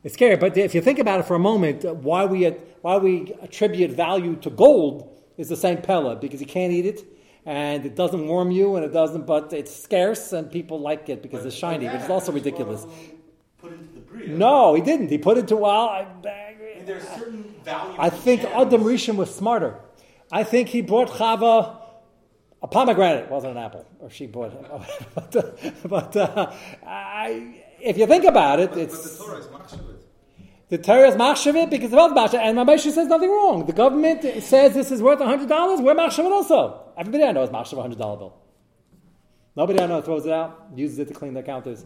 It's 0.08 0.14
scary, 0.14 0.38
but 0.38 0.56
if 0.56 0.74
you 0.74 0.80
think 0.80 1.00
about 1.00 1.20
it 1.20 1.24
for 1.24 1.36
a 1.36 1.40
moment, 1.40 1.84
why 1.84 2.24
we 2.24 2.46
why 2.80 2.96
we 2.96 3.36
attribute 3.42 3.92
value 3.92 4.38
to 4.38 4.50
gold 4.50 5.22
is 5.36 5.50
the 5.50 5.58
same 5.58 5.82
pella 5.82 6.16
because 6.16 6.40
you 6.40 6.48
can't 6.48 6.72
eat 6.72 6.86
it 6.86 7.04
and 7.46 7.86
it 7.86 7.98
doesn't 7.98 8.26
warm 8.26 8.50
you 8.50 8.78
and 8.78 8.86
it 8.86 8.94
doesn't, 8.94 9.26
but 9.26 9.52
it's 9.52 9.76
scarce 9.76 10.32
and 10.32 10.50
people 10.50 10.80
like 10.80 11.10
it 11.10 11.22
because 11.22 11.46
it's 11.46 11.58
shiny, 11.58 11.88
but 11.88 11.96
it's 11.96 12.10
also 12.10 12.32
ridiculous. 12.32 12.88
Put 13.58 13.74
into 13.74 13.96
the 13.96 14.00
bria. 14.00 14.30
No, 14.30 14.76
he 14.76 14.82
didn't. 14.82 15.10
He 15.10 15.18
put 15.18 15.38
it 15.40 15.50
to 15.50 15.58
well. 15.58 15.90
I, 15.90 16.08
I 16.24 16.56
there's 16.86 17.04
certain 17.04 17.44
value. 17.66 17.98
I 18.00 18.10
think 18.10 18.46
Adam 18.46 18.84
Rishon 18.86 19.18
was 19.18 19.36
smarter. 19.36 19.76
I 20.32 20.46
think 20.46 20.70
he 20.70 20.80
brought 20.80 21.10
Chava 21.10 21.82
a 22.62 22.68
pomegranate. 22.70 23.26
It 23.26 23.30
wasn't 23.30 23.58
an 23.58 23.62
apple, 23.62 23.86
or 24.00 24.10
she 24.10 24.26
brought. 24.26 24.54
but 25.16 25.36
uh, 25.36 25.52
but 25.84 26.16
uh, 26.16 26.54
I, 26.86 27.62
if 27.82 27.98
you 27.98 28.08
think 28.08 28.24
about 28.24 28.62
it, 28.62 28.70
But, 28.70 28.76
but 28.76 28.84
it's 28.84 29.18
the 29.18 29.26
Torah 29.26 29.40
is. 29.40 29.97
The 30.70 30.78
Torah 30.78 31.08
is 31.08 31.16
machshavit 31.16 31.70
because 31.70 31.94
of 31.94 32.12
machshavit, 32.12 32.42
and 32.42 32.58
Moshe 32.58 32.92
says 32.92 33.08
nothing 33.08 33.30
wrong. 33.30 33.66
The 33.66 33.74
government 33.74 34.24
says 34.44 34.74
this 34.74 34.92
is 34.92 35.02
worth 35.02 35.20
hundred 35.20 35.48
dollars. 35.48 35.80
We're 35.80 35.96
machshavit 35.96 36.32
also. 36.32 36.92
Everybody 36.98 37.24
I 37.24 37.32
know 37.32 37.44
is 37.44 37.50
machshavit 37.50 37.80
a 37.80 37.82
hundred 37.82 38.00
dollar 38.00 38.18
bill. 38.18 38.34
Nobody 39.56 39.80
I 39.80 39.88
know 39.88 40.02
throws 40.02 40.26
it 40.26 40.32
out, 40.32 40.68
uses 40.76 41.00
it 41.00 41.08
to 41.08 41.14
clean 41.14 41.34
their 41.34 41.44
counters. 41.44 41.86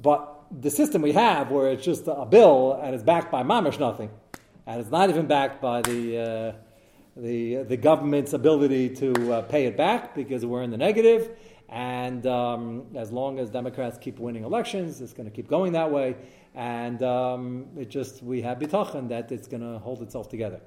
But 0.00 0.44
the 0.60 0.70
system 0.70 1.02
we 1.02 1.12
have, 1.12 1.50
where 1.50 1.70
it's 1.70 1.84
just 1.84 2.04
a 2.06 2.26
bill 2.26 2.78
and 2.82 2.94
it's 2.94 3.02
backed 3.02 3.32
by 3.32 3.42
mamish 3.42 3.80
nothing, 3.80 4.10
and 4.66 4.80
it's 4.80 4.90
not 4.90 5.08
even 5.08 5.26
backed 5.26 5.62
by 5.62 5.80
the 5.82 6.18
uh, 6.18 6.52
the 7.16 7.62
the 7.62 7.76
government's 7.76 8.34
ability 8.34 8.90
to 8.96 9.32
uh, 9.32 9.42
pay 9.42 9.64
it 9.66 9.76
back 9.76 10.14
because 10.14 10.44
we're 10.44 10.62
in 10.62 10.70
the 10.70 10.76
negative. 10.76 11.30
And 11.68 12.24
um, 12.28 12.86
as 12.94 13.10
long 13.10 13.40
as 13.40 13.50
Democrats 13.50 13.98
keep 13.98 14.20
winning 14.20 14.44
elections, 14.44 15.00
it's 15.00 15.12
going 15.12 15.28
to 15.28 15.34
keep 15.34 15.48
going 15.48 15.72
that 15.72 15.90
way. 15.90 16.14
And 16.56 17.02
um, 17.02 17.66
it 17.76 17.90
just 17.90 18.22
we 18.22 18.40
have 18.40 18.58
bitachon 18.58 19.10
that 19.10 19.30
it's 19.30 19.46
going 19.46 19.60
to 19.60 19.78
hold 19.78 20.00
itself 20.00 20.30
together, 20.30 20.62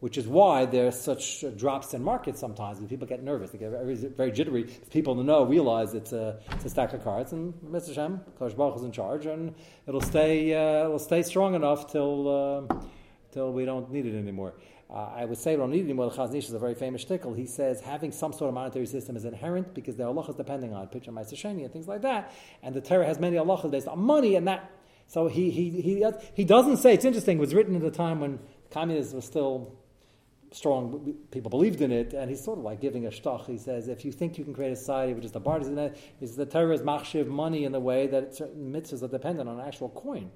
which 0.00 0.16
is 0.16 0.26
why 0.26 0.64
there's 0.64 0.98
such 0.98 1.44
uh, 1.44 1.50
drops 1.50 1.92
in 1.92 2.02
markets 2.02 2.40
sometimes. 2.40 2.78
When 2.78 2.88
people 2.88 3.06
get 3.06 3.22
nervous, 3.22 3.50
they 3.50 3.58
get 3.58 3.70
very, 3.70 3.94
very 3.94 4.32
jittery. 4.32 4.64
People 4.90 5.12
in 5.12 5.18
the 5.18 5.24
know 5.24 5.44
realize 5.44 5.92
it's 5.92 6.14
a 6.14 6.40
it's 6.52 6.64
a 6.64 6.70
stack 6.70 6.94
of 6.94 7.04
cards, 7.04 7.32
and 7.32 7.52
Mr. 7.62 7.94
Shem, 7.94 8.22
Kosh 8.38 8.54
Baruch 8.54 8.76
is 8.76 8.84
in 8.84 8.92
charge, 8.92 9.26
and 9.26 9.54
it'll 9.86 10.00
stay 10.00 10.54
uh, 10.54 10.86
it'll 10.86 10.98
stay 10.98 11.22
strong 11.22 11.54
enough 11.54 11.92
till 11.92 12.66
uh, 12.70 12.76
till 13.30 13.52
we 13.52 13.66
don't 13.66 13.92
need 13.92 14.06
it 14.06 14.16
anymore. 14.16 14.54
Uh, 14.88 15.10
I 15.14 15.26
would 15.26 15.36
say 15.36 15.56
we 15.56 15.60
don't 15.60 15.72
need 15.72 15.84
anymore. 15.84 16.10
Chazon 16.10 16.36
Ish 16.36 16.46
is 16.46 16.54
a 16.54 16.58
very 16.58 16.74
famous 16.74 17.04
shtickle. 17.04 17.36
He 17.36 17.44
says 17.44 17.82
having 17.82 18.12
some 18.12 18.32
sort 18.32 18.48
of 18.48 18.54
monetary 18.54 18.86
system 18.86 19.14
is 19.14 19.26
inherent 19.26 19.74
because 19.74 19.96
there 19.96 20.06
are 20.06 20.14
halachas 20.14 20.38
depending 20.38 20.72
on 20.72 20.84
it, 20.84 20.90
pitch 20.90 21.06
and 21.06 21.18
and 21.18 21.72
things 21.72 21.86
like 21.86 22.00
that. 22.00 22.32
And 22.62 22.74
the 22.74 22.80
Torah 22.80 23.04
has 23.04 23.18
many 23.18 23.36
halachas 23.36 23.70
based 23.70 23.88
on 23.88 23.98
money 23.98 24.36
and 24.36 24.48
that. 24.48 24.70
So 25.06 25.28
he, 25.28 25.50
he, 25.50 25.70
he, 25.70 26.04
he 26.34 26.44
doesn't 26.44 26.78
say, 26.78 26.94
it's 26.94 27.04
interesting, 27.04 27.38
it 27.38 27.40
was 27.40 27.54
written 27.54 27.76
at 27.76 27.82
a 27.82 27.90
time 27.90 28.20
when 28.20 28.38
communism 28.70 29.16
was 29.16 29.24
still 29.24 29.76
strong, 30.54 31.14
people 31.30 31.50
believed 31.50 31.80
in 31.80 31.90
it, 31.90 32.12
and 32.12 32.30
he's 32.30 32.42
sort 32.42 32.58
of 32.58 32.64
like 32.64 32.80
giving 32.80 33.06
a 33.06 33.10
shtach. 33.10 33.46
He 33.46 33.58
says, 33.58 33.88
if 33.88 34.04
you 34.04 34.12
think 34.12 34.38
you 34.38 34.44
can 34.44 34.54
create 34.54 34.72
a 34.72 34.76
society 34.76 35.12
which 35.12 35.24
is 35.24 35.32
the 35.32 35.40
partisan, 35.40 35.92
is 36.20 36.36
the 36.36 36.46
Torah 36.46 36.74
is 36.74 36.82
machshiv 36.82 37.26
money 37.26 37.64
in 37.64 37.72
the 37.72 37.80
way 37.80 38.06
that 38.06 38.34
certain 38.34 38.72
mitzvahs 38.72 39.02
are 39.02 39.08
dependent 39.08 39.48
on 39.48 39.58
an 39.58 39.66
actual 39.66 39.88
coin. 39.90 40.30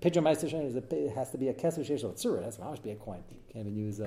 Pidyon 0.00 0.22
Meister 0.22 0.46
is 0.46 0.76
it 0.76 1.12
has 1.14 1.30
to 1.30 1.38
be 1.38 1.48
a 1.48 1.54
kesu 1.54 1.80
shesh 1.80 2.04
of. 2.04 2.12
It 2.12 2.44
has 2.44 2.56
to 2.56 2.82
be 2.82 2.90
a 2.90 2.96
coin. 2.96 3.22
Can't 3.52 3.66
even 3.66 3.76
use 3.76 4.00
a. 4.00 4.04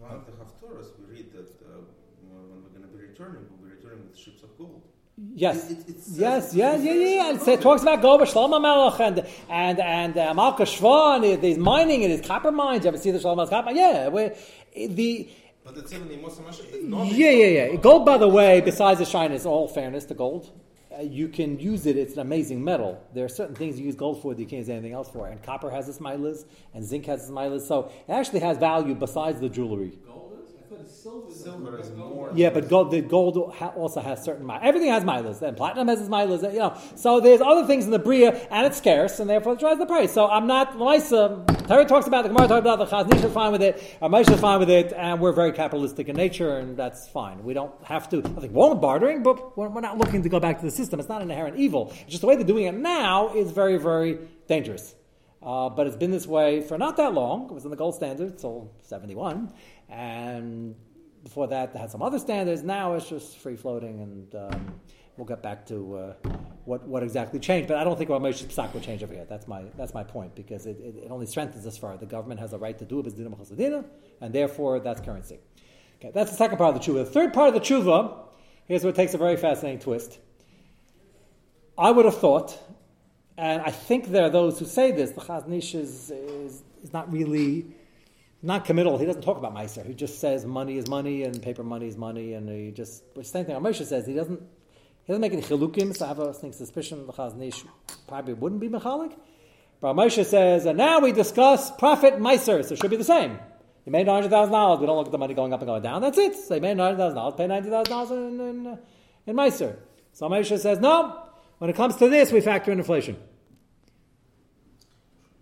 One 0.00 0.14
of 0.14 0.26
the 0.26 0.32
Haftorahs, 0.32 0.90
we 0.98 1.16
read 1.16 1.32
that 1.32 1.50
uh, 1.62 1.80
when 2.22 2.62
we're 2.62 2.70
going 2.70 2.82
to 2.82 2.88
be 2.88 3.04
returning, 3.04 3.46
we'll 3.50 3.68
be 3.68 3.74
returning 3.74 4.06
with 4.06 4.16
ships 4.16 4.42
of 4.42 4.56
gold. 4.56 4.82
Yes, 5.34 5.70
It- 5.70 5.78
it- 5.80 5.88
it 5.88 6.00
says- 6.00 6.18
yes, 6.18 6.54
yeah, 6.54 6.76
yeah, 6.76 6.92
yeah. 6.92 7.32
It, 7.34 7.48
it 7.48 7.60
talks 7.60 7.82
about 7.82 8.00
Gober 8.02 8.22
Shlomo 8.22 8.60
Melech 8.60 9.00
and 9.00 9.26
and 9.48 9.80
and 9.80 10.16
uh, 10.16 10.34
Malka 10.34 10.62
Shvan. 10.64 11.42
He's 11.42 11.58
mining 11.58 12.02
in 12.02 12.10
his 12.10 12.20
copper 12.20 12.52
mines. 12.52 12.84
You 12.84 12.88
ever 12.88 12.98
see 12.98 13.10
the 13.10 13.18
Shlomo's 13.18 13.50
copper? 13.50 13.70
Yeah, 13.72 14.08
where 14.08 14.34
the 14.74 15.28
But 15.64 15.76
it's 15.78 15.92
even 15.92 16.10
in 16.10 16.20
Moshe 16.20 17.16
yeah, 17.16 17.30
yeah, 17.30 17.46
yeah. 17.70 17.76
Gold, 17.76 18.06
by 18.06 18.16
the 18.18 18.28
way, 18.28 18.60
besides 18.60 18.98
the 19.00 19.06
shine, 19.06 19.32
is 19.32 19.44
all 19.46 19.68
fairness 19.68 20.04
the 20.06 20.14
gold. 20.14 20.50
Uh, 20.96 21.02
you 21.02 21.28
can 21.28 21.58
use 21.60 21.86
it; 21.86 21.96
it's 21.96 22.14
an 22.14 22.20
amazing 22.20 22.62
metal. 22.64 23.00
There 23.14 23.24
are 23.24 23.28
certain 23.28 23.54
things 23.54 23.78
you 23.78 23.86
use 23.86 23.94
gold 23.94 24.20
for 24.22 24.34
that 24.34 24.40
you 24.40 24.46
can't 24.46 24.60
use 24.60 24.68
anything 24.68 24.92
else 24.92 25.08
for. 25.08 25.28
And 25.28 25.42
copper 25.42 25.70
has 25.70 25.88
its 25.88 25.98
milas, 25.98 26.44
and 26.74 26.84
zinc 26.84 27.06
has 27.06 27.22
its 27.22 27.30
milas. 27.30 27.62
So 27.62 27.90
it 28.08 28.12
actually 28.12 28.40
has 28.40 28.56
value 28.58 28.94
besides 28.94 29.40
the 29.40 29.48
jewelry. 29.48 29.92
Gold 30.06 30.08
is? 30.08 30.16
I 30.16 30.17
thought 30.68 30.88
silver. 30.88 31.30
Silver 31.32 31.80
is 31.80 31.90
more. 31.92 32.30
Yeah, 32.34 32.50
but 32.50 32.68
gold, 32.68 32.90
the 32.90 33.00
gold 33.00 33.54
ha- 33.54 33.72
also 33.76 34.00
has 34.00 34.22
certain 34.22 34.46
milas. 34.46 34.62
Everything 34.62 34.90
has 34.90 35.04
milas, 35.04 35.40
and 35.42 35.56
platinum 35.56 35.88
has 35.88 36.00
its 36.00 36.08
milas. 36.08 36.42
You 36.52 36.58
know, 36.58 36.78
so 36.94 37.20
there's 37.20 37.40
other 37.40 37.66
things 37.66 37.84
in 37.84 37.90
the 37.90 37.98
bria, 37.98 38.32
and 38.50 38.66
it's 38.66 38.78
scarce, 38.78 39.20
and 39.20 39.28
therefore 39.28 39.54
it 39.54 39.60
drives 39.60 39.78
the 39.78 39.86
price. 39.86 40.12
So 40.12 40.28
I'm 40.28 40.46
not 40.46 40.76
Melissa. 40.76 41.44
Terry 41.66 41.86
talks 41.86 42.06
about 42.06 42.22
the 42.22 42.28
Gemara 42.28 42.48
talks 42.48 42.60
about 42.60 42.78
the 42.78 42.86
Chazon 42.86 43.14
Ish 43.14 43.24
is 43.24 43.32
fine 43.32 43.52
with 43.52 43.62
it, 43.62 43.98
Ramesh 44.00 44.30
is 44.30 44.40
fine 44.40 44.58
with 44.58 44.70
it, 44.70 44.92
and 44.92 45.20
we're 45.20 45.32
very 45.32 45.52
capitalistic 45.52 46.08
in 46.08 46.16
nature, 46.16 46.58
and 46.58 46.76
that's 46.76 47.08
fine. 47.08 47.42
We 47.44 47.54
don't 47.54 47.72
have 47.84 48.08
to. 48.10 48.18
I 48.18 48.40
think 48.40 48.52
we're 48.52 48.74
bartering, 48.74 49.22
but 49.22 49.56
we're, 49.56 49.68
we're 49.68 49.80
not 49.80 49.98
looking 49.98 50.22
to 50.22 50.28
go 50.28 50.40
back 50.40 50.58
to 50.60 50.64
the 50.64 50.70
system. 50.70 51.00
It's 51.00 51.08
not 51.08 51.22
an 51.22 51.30
inherent 51.30 51.56
evil. 51.56 51.92
It's 52.02 52.10
just 52.10 52.20
the 52.20 52.26
way 52.26 52.36
they're 52.36 52.46
doing 52.46 52.64
it 52.64 52.74
now 52.74 53.34
is 53.34 53.50
very, 53.50 53.76
very 53.78 54.18
dangerous. 54.46 54.94
Uh, 55.42 55.68
but 55.68 55.86
it's 55.86 55.96
been 55.96 56.10
this 56.10 56.26
way 56.26 56.60
for 56.60 56.76
not 56.76 56.96
that 56.96 57.14
long. 57.14 57.44
It 57.44 57.52
was 57.52 57.64
in 57.64 57.70
the 57.70 57.76
gold 57.76 57.94
standard 57.94 58.32
until 58.32 58.72
71. 58.82 59.52
And 59.88 60.74
before 61.22 61.46
that, 61.48 61.72
they 61.72 61.78
had 61.78 61.90
some 61.90 62.02
other 62.02 62.18
standards. 62.18 62.62
Now 62.62 62.94
it's 62.94 63.08
just 63.08 63.38
free 63.38 63.56
floating, 63.56 64.00
and 64.00 64.34
um, 64.34 64.80
we'll 65.16 65.26
get 65.26 65.42
back 65.42 65.66
to 65.66 65.96
uh, 65.96 66.14
what, 66.64 66.86
what 66.86 67.02
exactly 67.02 67.38
changed. 67.38 67.68
But 67.68 67.76
I 67.76 67.84
don't 67.84 67.96
think 67.96 68.10
Ramesh 68.10 68.44
Psak 68.44 68.74
will 68.74 68.80
change 68.80 69.02
over 69.02 69.14
here. 69.14 69.26
That's 69.28 69.46
my, 69.46 69.64
that's 69.76 69.94
my 69.94 70.04
point, 70.04 70.34
because 70.34 70.66
it, 70.66 70.78
it, 70.80 71.04
it 71.04 71.10
only 71.10 71.26
strengthens 71.26 71.66
us 71.66 71.78
far. 71.78 71.96
The 71.96 72.06
government 72.06 72.40
has 72.40 72.52
a 72.52 72.58
right 72.58 72.78
to 72.78 72.84
do 72.84 73.00
it, 73.00 73.84
and 74.20 74.32
therefore 74.32 74.80
that's 74.80 75.00
currency. 75.00 75.38
Okay, 76.00 76.12
that's 76.14 76.30
the 76.30 76.36
second 76.36 76.58
part 76.58 76.74
of 76.74 76.82
the 76.82 76.92
tshuva. 76.92 77.04
The 77.04 77.10
third 77.10 77.32
part 77.32 77.48
of 77.48 77.54
the 77.54 77.60
tshuva, 77.60 78.16
here's 78.66 78.84
where 78.84 78.90
it 78.90 78.96
takes 78.96 79.14
a 79.14 79.18
very 79.18 79.36
fascinating 79.36 79.80
twist. 79.80 80.18
I 81.76 81.90
would 81.90 82.04
have 82.04 82.18
thought 82.18 82.58
and 83.38 83.62
I 83.62 83.70
think 83.70 84.08
there 84.08 84.24
are 84.24 84.30
those 84.30 84.58
who 84.58 84.64
say 84.64 84.90
this. 84.90 85.12
The 85.12 85.20
Chazon 85.20 85.56
Ish 85.56 85.76
is, 85.76 86.10
is, 86.10 86.62
is 86.82 86.92
not 86.92 87.10
really 87.12 87.66
not 88.42 88.64
committal. 88.64 88.98
He 88.98 89.06
doesn't 89.06 89.22
talk 89.22 89.38
about 89.38 89.54
Meiser. 89.54 89.86
He 89.86 89.94
just 89.94 90.18
says 90.18 90.44
money 90.44 90.76
is 90.76 90.88
money 90.88 91.22
and 91.22 91.40
paper 91.40 91.62
money 91.62 91.86
is 91.86 91.96
money, 91.96 92.34
and 92.34 92.48
he 92.48 92.72
just 92.72 93.14
the 93.14 93.22
same 93.22 93.44
thing. 93.44 93.54
Moshe 93.56 93.84
says 93.84 94.06
he 94.06 94.14
doesn't 94.14 94.40
he 94.40 95.12
doesn't 95.12 95.20
make 95.20 95.32
any 95.32 95.42
chilukim. 95.42 95.96
So 95.96 96.04
I 96.04 96.08
have 96.08 96.18
a 96.18 96.34
sneak 96.34 96.54
suspicion 96.54 97.06
the 97.06 97.12
Chazon 97.12 97.40
Ish 97.46 97.64
probably 98.08 98.34
wouldn't 98.34 98.60
be 98.60 98.68
mechalik. 98.68 99.16
But 99.80 99.94
Moshe 99.94 100.24
says, 100.24 100.66
and 100.66 100.76
now 100.76 100.98
we 100.98 101.12
discuss 101.12 101.70
profit 101.76 102.14
Meiser, 102.14 102.64
so 102.64 102.74
it 102.74 102.80
should 102.80 102.90
be 102.90 102.96
the 102.96 103.04
same. 103.04 103.38
You 103.86 103.92
made 103.92 104.06
nine 104.06 104.16
hundred 104.16 104.30
thousand 104.30 104.52
dollars. 104.52 104.80
We 104.80 104.86
don't 104.86 104.96
look 104.96 105.06
at 105.06 105.12
the 105.12 105.18
money 105.18 105.34
going 105.34 105.52
up 105.52 105.60
and 105.60 105.68
going 105.68 105.82
down. 105.82 106.02
That's 106.02 106.18
it. 106.18 106.34
So 106.34 106.56
you 106.56 106.60
made 106.60 106.76
nine 106.76 106.96
hundred 106.96 106.98
thousand 106.98 107.16
dollars. 107.16 107.34
Pay 107.36 107.46
ninety 107.46 107.70
thousand 107.70 107.90
dollars 107.92 108.10
in 108.10 108.40
in, 108.40 108.78
in 109.26 109.36
Meiser. 109.36 109.76
So 110.12 110.28
Moshe 110.28 110.58
says, 110.58 110.80
no. 110.80 111.24
When 111.58 111.70
it 111.70 111.76
comes 111.76 111.96
to 111.96 112.08
this, 112.08 112.30
we 112.30 112.40
factor 112.40 112.70
in 112.70 112.78
inflation. 112.78 113.16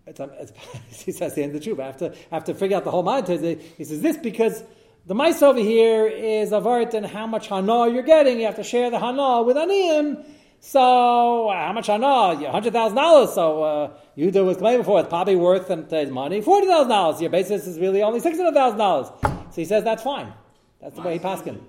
It's, 0.06 0.20
it's, 0.20 0.52
he 1.04 1.12
says 1.12 1.34
the 1.34 1.42
end 1.42 1.54
of 1.54 1.60
the 1.60 1.64
truth. 1.64 1.80
I 1.80 1.86
have 1.86 1.96
to, 1.98 2.12
I 2.12 2.34
have 2.34 2.44
to 2.44 2.54
figure 2.54 2.76
out 2.76 2.84
the 2.84 2.90
whole 2.90 3.02
monetary. 3.02 3.56
He 3.76 3.84
says 3.84 4.00
this 4.00 4.16
because 4.16 4.62
the 5.06 5.14
mice 5.14 5.42
over 5.42 5.60
here 5.60 6.06
is 6.06 6.50
avart 6.50 6.94
and 6.94 7.06
how 7.06 7.26
much 7.26 7.48
hana 7.48 7.88
you're 7.88 8.02
getting. 8.02 8.38
You 8.38 8.46
have 8.46 8.56
to 8.56 8.64
share 8.64 8.90
the 8.90 8.98
hana 8.98 9.42
with 9.42 9.56
aniyim. 9.56 10.24
So 10.60 11.50
how 11.52 11.72
much 11.72 11.86
hana? 11.86 12.50
Hundred 12.50 12.72
thousand 12.72 12.96
dollars. 12.96 13.32
So 13.32 13.62
uh, 13.62 13.96
you 14.14 14.30
do 14.30 14.44
was 14.44 14.56
claiming 14.56 14.80
before. 14.80 15.00
It's 15.00 15.08
probably 15.08 15.36
worth 15.36 15.68
them 15.68 15.84
today's 15.84 16.10
money 16.10 16.40
forty 16.40 16.66
thousand 16.66 16.90
dollars. 16.90 17.20
Your 17.20 17.30
basis 17.30 17.66
is 17.66 17.78
really 17.78 18.02
only 18.02 18.20
six 18.20 18.36
hundred 18.36 18.54
thousand 18.54 18.78
dollars. 18.78 19.08
So 19.22 19.54
he 19.54 19.64
says 19.64 19.84
that's 19.84 20.02
fine. 20.02 20.32
That's 20.80 20.96
the 20.96 21.02
way 21.02 21.14
he 21.14 21.18
paskin. 21.18 21.60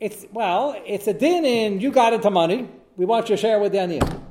It's 0.00 0.26
well, 0.32 0.74
it's 0.86 1.06
a 1.06 1.12
din 1.12 1.44
in 1.44 1.80
you 1.80 1.90
got 1.90 2.12
into 2.12 2.30
money. 2.30 2.68
We 2.96 3.04
want 3.04 3.28
you 3.28 3.36
to 3.36 3.40
share 3.40 3.58
with 3.58 3.72
the 3.72 3.78
aniyim. 3.78 4.21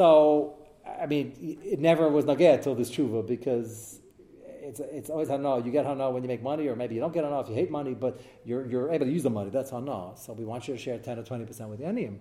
So, 0.00 0.56
I 0.98 1.04
mean, 1.04 1.58
it 1.62 1.78
never 1.78 2.08
was 2.08 2.24
nageh 2.24 2.62
till 2.62 2.74
this 2.74 2.90
tshuva 2.90 3.26
because 3.26 4.00
it's, 4.62 4.80
it's 4.80 5.10
always 5.10 5.28
hana. 5.28 5.62
You 5.62 5.70
get 5.70 5.84
hana 5.84 6.10
when 6.10 6.22
you 6.22 6.28
make 6.28 6.42
money, 6.42 6.68
or 6.68 6.74
maybe 6.74 6.94
you 6.94 7.02
don't 7.02 7.12
get 7.12 7.22
hana 7.22 7.38
if 7.40 7.50
you 7.50 7.54
hate 7.54 7.70
money, 7.70 7.92
but 7.92 8.18
you're, 8.46 8.66
you're 8.66 8.90
able 8.90 9.04
to 9.04 9.12
use 9.12 9.24
the 9.24 9.28
money. 9.28 9.50
That's 9.50 9.70
hana. 9.70 10.12
So 10.16 10.32
we 10.32 10.46
want 10.46 10.66
you 10.68 10.72
to 10.72 10.80
share 10.80 10.96
10 10.96 11.18
or 11.18 11.22
20% 11.22 11.68
with 11.68 11.80
the 11.80 11.84
aniyim. 11.84 12.16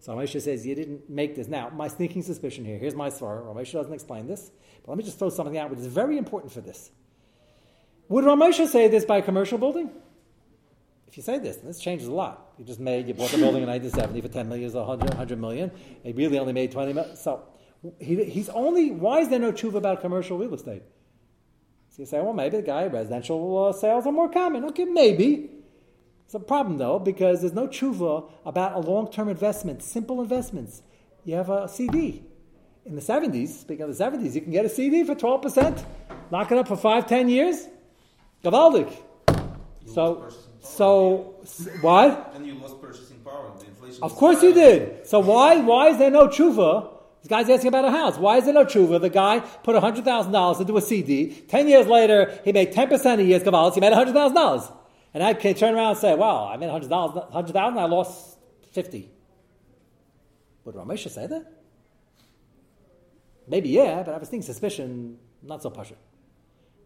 So 0.00 0.14
Ramesha 0.14 0.42
says, 0.42 0.66
you 0.66 0.74
didn't 0.74 1.08
make 1.08 1.34
this. 1.34 1.48
Now, 1.48 1.70
my 1.70 1.88
sneaking 1.88 2.24
suspicion 2.24 2.62
here, 2.62 2.76
here's 2.76 2.94
my 2.94 3.08
svar. 3.08 3.42
Ramesha 3.42 3.72
doesn't 3.72 3.94
explain 3.94 4.26
this, 4.26 4.50
but 4.82 4.90
let 4.90 4.98
me 4.98 5.04
just 5.04 5.18
throw 5.18 5.30
something 5.30 5.56
out 5.56 5.70
which 5.70 5.78
is 5.78 5.86
very 5.86 6.18
important 6.18 6.52
for 6.52 6.60
this. 6.60 6.90
Would 8.10 8.26
Ramesha 8.26 8.66
say 8.68 8.88
this 8.88 9.06
by 9.06 9.16
a 9.16 9.22
commercial 9.22 9.56
building? 9.56 9.88
If 11.14 11.18
you 11.18 11.22
say 11.22 11.38
this, 11.38 11.58
and 11.58 11.68
this 11.68 11.78
changes 11.78 12.08
a 12.08 12.12
lot. 12.12 12.54
You 12.58 12.64
just 12.64 12.80
made, 12.80 13.06
you 13.06 13.14
bought 13.14 13.30
the 13.30 13.38
building 13.38 13.62
in 13.62 13.68
1970 13.68 14.20
for 14.20 14.26
10 14.26 14.48
million, 14.48 14.72
100, 14.72 15.10
100 15.10 15.40
million. 15.40 15.70
He 16.02 16.10
really 16.10 16.40
only 16.40 16.52
made 16.52 16.72
20 16.72 16.92
million. 16.92 17.14
So 17.14 17.44
he, 18.00 18.24
he's 18.24 18.48
only, 18.48 18.90
why 18.90 19.20
is 19.20 19.28
there 19.28 19.38
no 19.38 19.52
tshuva 19.52 19.76
about 19.76 20.00
commercial 20.00 20.36
real 20.36 20.52
estate? 20.52 20.82
So 21.90 22.02
you 22.02 22.06
say, 22.06 22.20
well, 22.20 22.32
maybe 22.32 22.56
the 22.56 22.64
guy, 22.64 22.88
residential 22.88 23.64
uh, 23.64 23.72
sales 23.72 24.08
are 24.08 24.10
more 24.10 24.28
common. 24.28 24.64
Okay, 24.64 24.86
maybe. 24.86 25.50
It's 26.24 26.34
a 26.34 26.40
problem 26.40 26.78
though, 26.78 26.98
because 26.98 27.42
there's 27.42 27.52
no 27.52 27.68
tshuva 27.68 28.28
about 28.44 28.74
a 28.74 28.80
long 28.80 29.08
term 29.08 29.28
investment, 29.28 29.84
simple 29.84 30.20
investments. 30.20 30.82
You 31.24 31.36
have 31.36 31.48
a 31.48 31.68
CD. 31.68 32.24
in 32.84 32.96
the 32.96 33.00
70s, 33.00 33.50
speaking 33.50 33.84
of 33.84 33.96
the 33.96 34.04
70s, 34.04 34.34
you 34.34 34.40
can 34.40 34.50
get 34.50 34.64
a 34.64 34.68
CD 34.68 35.04
for 35.04 35.14
12%, 35.14 35.84
lock 36.32 36.50
it 36.50 36.58
up 36.58 36.66
for 36.66 36.76
five, 36.76 37.06
ten 37.06 37.28
years. 37.28 37.68
Gavaldik. 38.42 38.92
So, 39.86 40.12
lost 40.12 40.22
purchasing 40.24 40.32
power. 40.32 40.43
So, 40.64 41.36
what? 41.80 42.32
And 42.34 42.46
you 42.46 42.54
lost 42.54 42.80
purchasing 42.80 43.18
power. 43.18 43.52
The 43.58 43.66
inflation. 43.66 44.02
Of 44.02 44.14
course 44.14 44.42
you 44.42 44.54
did. 44.54 45.06
So 45.06 45.20
why 45.20 45.58
why 45.58 45.88
is 45.88 45.98
there 45.98 46.10
no 46.10 46.28
tshuva? 46.28 46.90
This 47.20 47.28
guy's 47.28 47.48
asking 47.48 47.68
about 47.68 47.84
a 47.84 47.90
house. 47.90 48.18
Why 48.18 48.38
is 48.38 48.44
there 48.44 48.54
no 48.54 48.64
tshuva? 48.64 49.00
The 49.00 49.10
guy 49.10 49.40
put 49.40 49.76
hundred 49.76 50.04
thousand 50.04 50.32
dollars 50.32 50.60
into 50.60 50.76
a 50.76 50.80
CD. 50.80 51.30
Ten 51.48 51.68
years 51.68 51.86
later, 51.86 52.38
he 52.44 52.52
made 52.52 52.72
ten 52.72 52.88
percent 52.88 53.20
a 53.20 53.24
year's 53.24 53.42
kavalas. 53.42 53.74
He 53.74 53.80
made 53.80 53.92
hundred 53.92 54.14
thousand 54.14 54.36
dollars, 54.36 54.70
and 55.12 55.22
I 55.22 55.34
can 55.34 55.54
turn 55.54 55.74
around 55.74 55.90
and 55.92 55.98
say, 55.98 56.14
"Wow, 56.14 56.48
I 56.48 56.56
made 56.56 56.70
hundred 56.70 56.90
dollars, 56.90 57.24
hundred 57.32 57.52
thousand. 57.52 57.78
I 57.78 57.84
lost 57.84 58.38
fifty. 58.72 59.10
Would 60.64 60.74
Ramesha 60.74 61.10
say 61.10 61.26
that? 61.26 61.52
Maybe 63.46 63.68
yeah, 63.68 64.02
but 64.02 64.14
I 64.14 64.18
was 64.18 64.28
thinking 64.28 64.46
suspicion, 64.46 65.18
not 65.42 65.62
so 65.62 65.70
passion. 65.70 65.96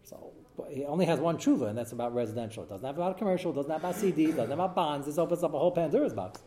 So 0.03 0.33
but 0.59 0.71
he 0.71 0.85
only 0.85 1.05
has 1.05 1.19
one 1.19 1.37
tshuva, 1.37 1.69
and 1.69 1.77
that's 1.77 1.93
about 1.93 2.13
residential. 2.13 2.63
It 2.63 2.69
doesn't 2.69 2.85
have 2.85 2.97
about 2.97 3.17
commercial. 3.17 3.51
It 3.51 3.55
doesn't 3.55 3.71
have 3.71 3.81
about 3.81 3.95
CD. 3.95 4.25
It 4.25 4.35
doesn't 4.35 4.49
have 4.49 4.59
about 4.59 4.75
bonds. 4.75 5.05
This 5.05 5.17
opens 5.17 5.43
up 5.43 5.53
a 5.53 5.59
whole 5.59 5.71
Pandora's 5.71 6.13
box. 6.13 6.41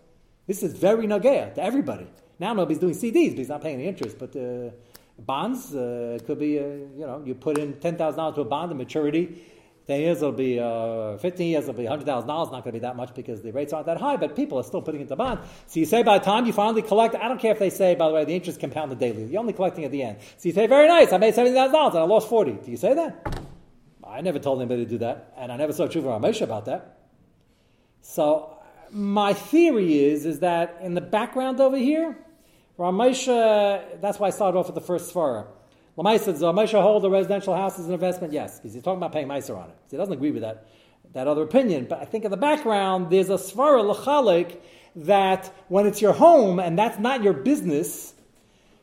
This 0.46 0.62
is 0.62 0.74
very 0.74 1.06
nagea 1.06 1.54
to 1.54 1.62
everybody. 1.62 2.06
Now 2.38 2.52
nobody's 2.52 2.78
doing 2.78 2.94
CDs 2.94 3.12
because 3.12 3.38
he's 3.38 3.48
not 3.48 3.62
paying 3.62 3.78
the 3.78 3.86
interest, 3.86 4.18
but 4.18 4.34
uh, 4.36 4.70
bonds 5.18 5.74
uh, 5.74 6.18
could 6.26 6.38
be, 6.38 6.58
uh, 6.58 6.62
you 6.62 7.06
know, 7.06 7.22
you 7.24 7.34
put 7.34 7.56
in 7.58 7.74
ten 7.74 7.96
thousand 7.96 8.18
dollars 8.18 8.34
to 8.34 8.40
a 8.42 8.44
bond, 8.44 8.70
the 8.70 8.74
maturity, 8.74 9.42
ten 9.86 10.00
years 10.00 10.20
will 10.20 10.32
be, 10.32 10.58
uh, 10.58 11.16
fifteen 11.18 11.50
years 11.52 11.66
will 11.66 11.74
be 11.74 11.86
hundred 11.86 12.04
thousand 12.04 12.28
dollars. 12.28 12.50
Not 12.50 12.64
going 12.64 12.74
to 12.74 12.80
be 12.80 12.80
that 12.80 12.96
much 12.96 13.14
because 13.14 13.40
the 13.40 13.52
rates 13.52 13.72
aren't 13.72 13.86
that 13.86 13.98
high, 13.98 14.16
but 14.16 14.36
people 14.36 14.58
are 14.58 14.64
still 14.64 14.82
putting 14.82 15.00
into 15.00 15.16
bond. 15.16 15.40
So 15.68 15.80
you 15.80 15.86
say 15.86 16.02
by 16.02 16.18
the 16.18 16.24
time 16.24 16.44
you 16.44 16.52
finally 16.52 16.82
collect, 16.82 17.14
I 17.14 17.28
don't 17.28 17.40
care 17.40 17.52
if 17.52 17.58
they 17.58 17.70
say, 17.70 17.94
by 17.94 18.08
the 18.08 18.14
way, 18.14 18.24
the 18.24 18.34
interest 18.34 18.60
compounded 18.60 18.98
daily. 18.98 19.24
You're 19.24 19.40
only 19.40 19.54
collecting 19.54 19.84
at 19.84 19.90
the 19.90 20.02
end. 20.02 20.18
So 20.36 20.48
you 20.48 20.52
say, 20.52 20.66
very 20.66 20.88
nice, 20.88 21.12
I 21.12 21.18
made 21.18 21.34
seventy 21.34 21.54
thousand 21.54 21.72
dollars 21.72 21.94
and 21.94 22.02
I 22.02 22.06
lost 22.06 22.28
forty. 22.28 22.52
Do 22.52 22.70
you 22.70 22.76
say 22.76 22.92
that? 22.94 23.51
I 24.12 24.20
never 24.20 24.38
told 24.38 24.60
anybody 24.60 24.84
to 24.84 24.90
do 24.90 24.98
that, 24.98 25.32
and 25.36 25.50
I 25.50 25.56
never 25.56 25.72
saw 25.72 25.86
Tshuva 25.86 26.20
Ramesha 26.20 26.42
about 26.42 26.66
that. 26.66 26.98
So 28.02 28.58
my 28.90 29.32
theory 29.32 30.04
is 30.04 30.26
is 30.26 30.40
that 30.40 30.78
in 30.82 30.94
the 30.94 31.00
background 31.00 31.60
over 31.60 31.78
here, 31.78 32.16
Ramesha. 32.78 34.00
That's 34.00 34.18
why 34.18 34.28
I 34.28 34.30
started 34.30 34.58
off 34.58 34.66
with 34.66 34.74
the 34.74 34.80
first 34.80 35.14
svara. 35.14 35.46
Lamaisa, 35.96 36.26
does 36.26 36.40
Ramesha 36.40 36.80
hold 36.80 37.04
a 37.04 37.10
residential 37.10 37.54
house 37.54 37.78
as 37.78 37.86
an 37.86 37.92
investment? 37.92 38.32
Yes, 38.32 38.58
because 38.58 38.72
he's 38.72 38.82
talking 38.82 38.96
about 38.96 39.12
paying 39.12 39.28
Meiser 39.28 39.56
on 39.56 39.68
it. 39.68 39.76
He 39.90 39.96
doesn't 39.96 40.14
agree 40.14 40.30
with 40.30 40.42
that 40.42 40.66
that 41.12 41.26
other 41.26 41.42
opinion. 41.42 41.86
But 41.88 42.00
I 42.00 42.04
think 42.04 42.24
in 42.24 42.30
the 42.30 42.36
background 42.36 43.10
there's 43.10 43.30
a 43.30 43.34
svara 43.34 43.94
lachalik 43.94 44.58
that 44.96 45.52
when 45.68 45.86
it's 45.86 46.00
your 46.00 46.12
home 46.12 46.58
and 46.58 46.78
that's 46.78 46.98
not 46.98 47.22
your 47.22 47.32
business. 47.32 48.14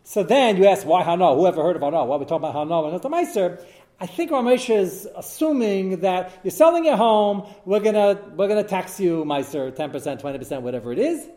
So 0.03 0.23
then 0.23 0.57
you 0.57 0.65
ask 0.67 0.85
why 0.85 1.03
Hano? 1.03 1.35
Who 1.35 1.47
ever 1.47 1.61
heard 1.61 1.75
of 1.75 1.81
Hano? 1.81 2.05
Why 2.07 2.15
are 2.15 2.19
we 2.19 2.25
talking 2.25 2.47
about 2.47 2.55
Hano 2.55 2.85
and 2.85 2.95
it's 2.95 3.03
the 3.03 3.09
Meiser? 3.09 3.63
I 4.01 4.05
think 4.05 4.31
Ramesh 4.31 4.73
is 4.73 5.09
assuming 5.17 5.99
that 5.99 6.31
you're 6.43 6.51
selling 6.51 6.85
your 6.85 6.95
home, 6.95 7.45
we're 7.65 7.81
gonna 7.81 8.17
we're 8.35 8.47
gonna 8.47 8.63
tax 8.63 8.97
you, 8.97 9.25
Meiser, 9.25 9.75
ten 9.75 9.91
percent, 9.91 10.21
twenty 10.21 10.37
percent, 10.37 10.61
whatever 10.61 10.93
it 10.93 10.99
is. 10.99 11.27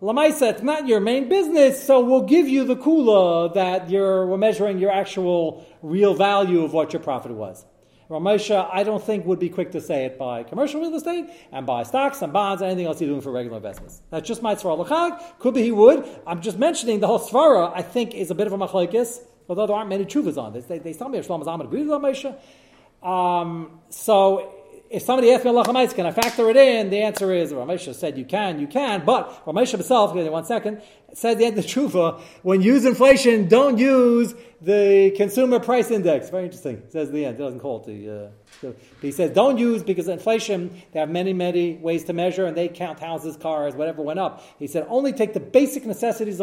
Lamaisa, 0.00 0.50
it's 0.50 0.62
not 0.62 0.88
your 0.88 1.00
main 1.00 1.28
business, 1.28 1.80
so 1.80 2.00
we'll 2.00 2.22
give 2.22 2.48
you 2.48 2.64
the 2.64 2.76
kula 2.76 3.52
that 3.54 3.90
you're 3.90 4.26
we're 4.26 4.38
measuring 4.38 4.78
your 4.78 4.90
actual 4.90 5.66
real 5.82 6.14
value 6.14 6.64
of 6.64 6.72
what 6.72 6.94
your 6.94 7.02
profit 7.02 7.32
was. 7.32 7.66
Ramesha, 8.08 8.68
I 8.72 8.82
don't 8.84 9.02
think 9.02 9.26
would 9.26 9.38
be 9.38 9.48
quick 9.50 9.72
to 9.72 9.80
say 9.80 10.06
it 10.06 10.18
by 10.18 10.44
commercial 10.44 10.80
real 10.80 10.94
estate 10.94 11.26
and 11.52 11.66
by 11.66 11.82
stocks 11.82 12.20
and 12.22 12.32
bonds 12.32 12.62
and 12.62 12.70
anything 12.70 12.86
else 12.86 13.00
you're 13.00 13.10
doing 13.10 13.20
for 13.20 13.32
regular 13.32 13.58
investments. 13.58 14.00
That's 14.10 14.26
just 14.26 14.42
my 14.42 14.54
svara 14.54 14.78
l'chag. 14.78 15.38
Could 15.38 15.54
be 15.54 15.62
he 15.62 15.72
would. 15.72 16.04
I'm 16.26 16.40
just 16.40 16.58
mentioning 16.58 17.00
the 17.00 17.06
whole 17.06 17.20
svara. 17.20 17.70
I 17.74 17.82
think 17.82 18.14
is 18.14 18.30
a 18.30 18.34
bit 18.34 18.46
of 18.46 18.52
a 18.54 18.58
machlekes, 18.58 19.20
although 19.48 19.66
there 19.66 19.76
aren't 19.76 19.88
many 19.88 20.04
chuvas 20.04 20.36
on 20.36 20.52
this. 20.52 20.66
They, 20.66 20.78
they 20.78 20.92
tell 20.92 21.08
me 21.08 21.18
Shlomo 21.18 21.44
Zalman 21.44 21.64
agrees 21.64 21.86
with 21.86 22.00
Ramesha. 22.00 22.38
Um, 23.06 23.80
so 23.90 24.52
if 24.92 25.02
somebody 25.02 25.32
asks 25.32 25.44
me 25.44 25.50
Allah 25.50 25.64
can 25.64 26.06
I 26.06 26.12
factor 26.12 26.50
it 26.50 26.56
in? 26.56 26.90
The 26.90 27.00
answer 27.00 27.32
is 27.32 27.50
Ramesha 27.50 27.94
said 27.94 28.18
you 28.18 28.26
can, 28.26 28.60
you 28.60 28.66
can, 28.66 29.06
but 29.06 29.44
Ramesha 29.46 29.72
himself, 29.72 30.12
give 30.12 30.22
me 30.22 30.28
one 30.28 30.44
second, 30.44 30.82
said 31.14 31.38
the 31.38 31.46
end 31.46 31.58
of 31.58 31.64
the 31.64 31.68
Truva, 31.68 32.20
when 32.42 32.60
use 32.60 32.84
inflation, 32.84 33.48
don't 33.48 33.78
use 33.78 34.34
the 34.60 35.12
consumer 35.16 35.60
price 35.60 35.90
index. 35.90 36.30
Very 36.30 36.44
interesting. 36.44 36.82
Says 36.88 37.10
the 37.10 37.24
end, 37.24 37.36
it 37.36 37.38
doesn't 37.38 37.60
call 37.60 37.80
it 37.80 37.86
the. 37.86 38.30
Uh, 38.66 38.72
he 39.00 39.10
says 39.10 39.30
don't 39.30 39.58
use 39.58 39.82
because 39.82 40.08
inflation. 40.08 40.82
They 40.92 41.00
have 41.00 41.10
many, 41.10 41.32
many 41.32 41.74
ways 41.74 42.04
to 42.04 42.12
measure, 42.12 42.44
and 42.44 42.56
they 42.56 42.68
count 42.68 43.00
houses, 43.00 43.36
cars, 43.36 43.74
whatever 43.74 44.02
went 44.02 44.20
up. 44.20 44.44
He 44.58 44.66
said 44.66 44.86
only 44.88 45.12
take 45.12 45.32
the 45.32 45.40
basic 45.40 45.84
necessities 45.84 46.34
of 46.34 46.40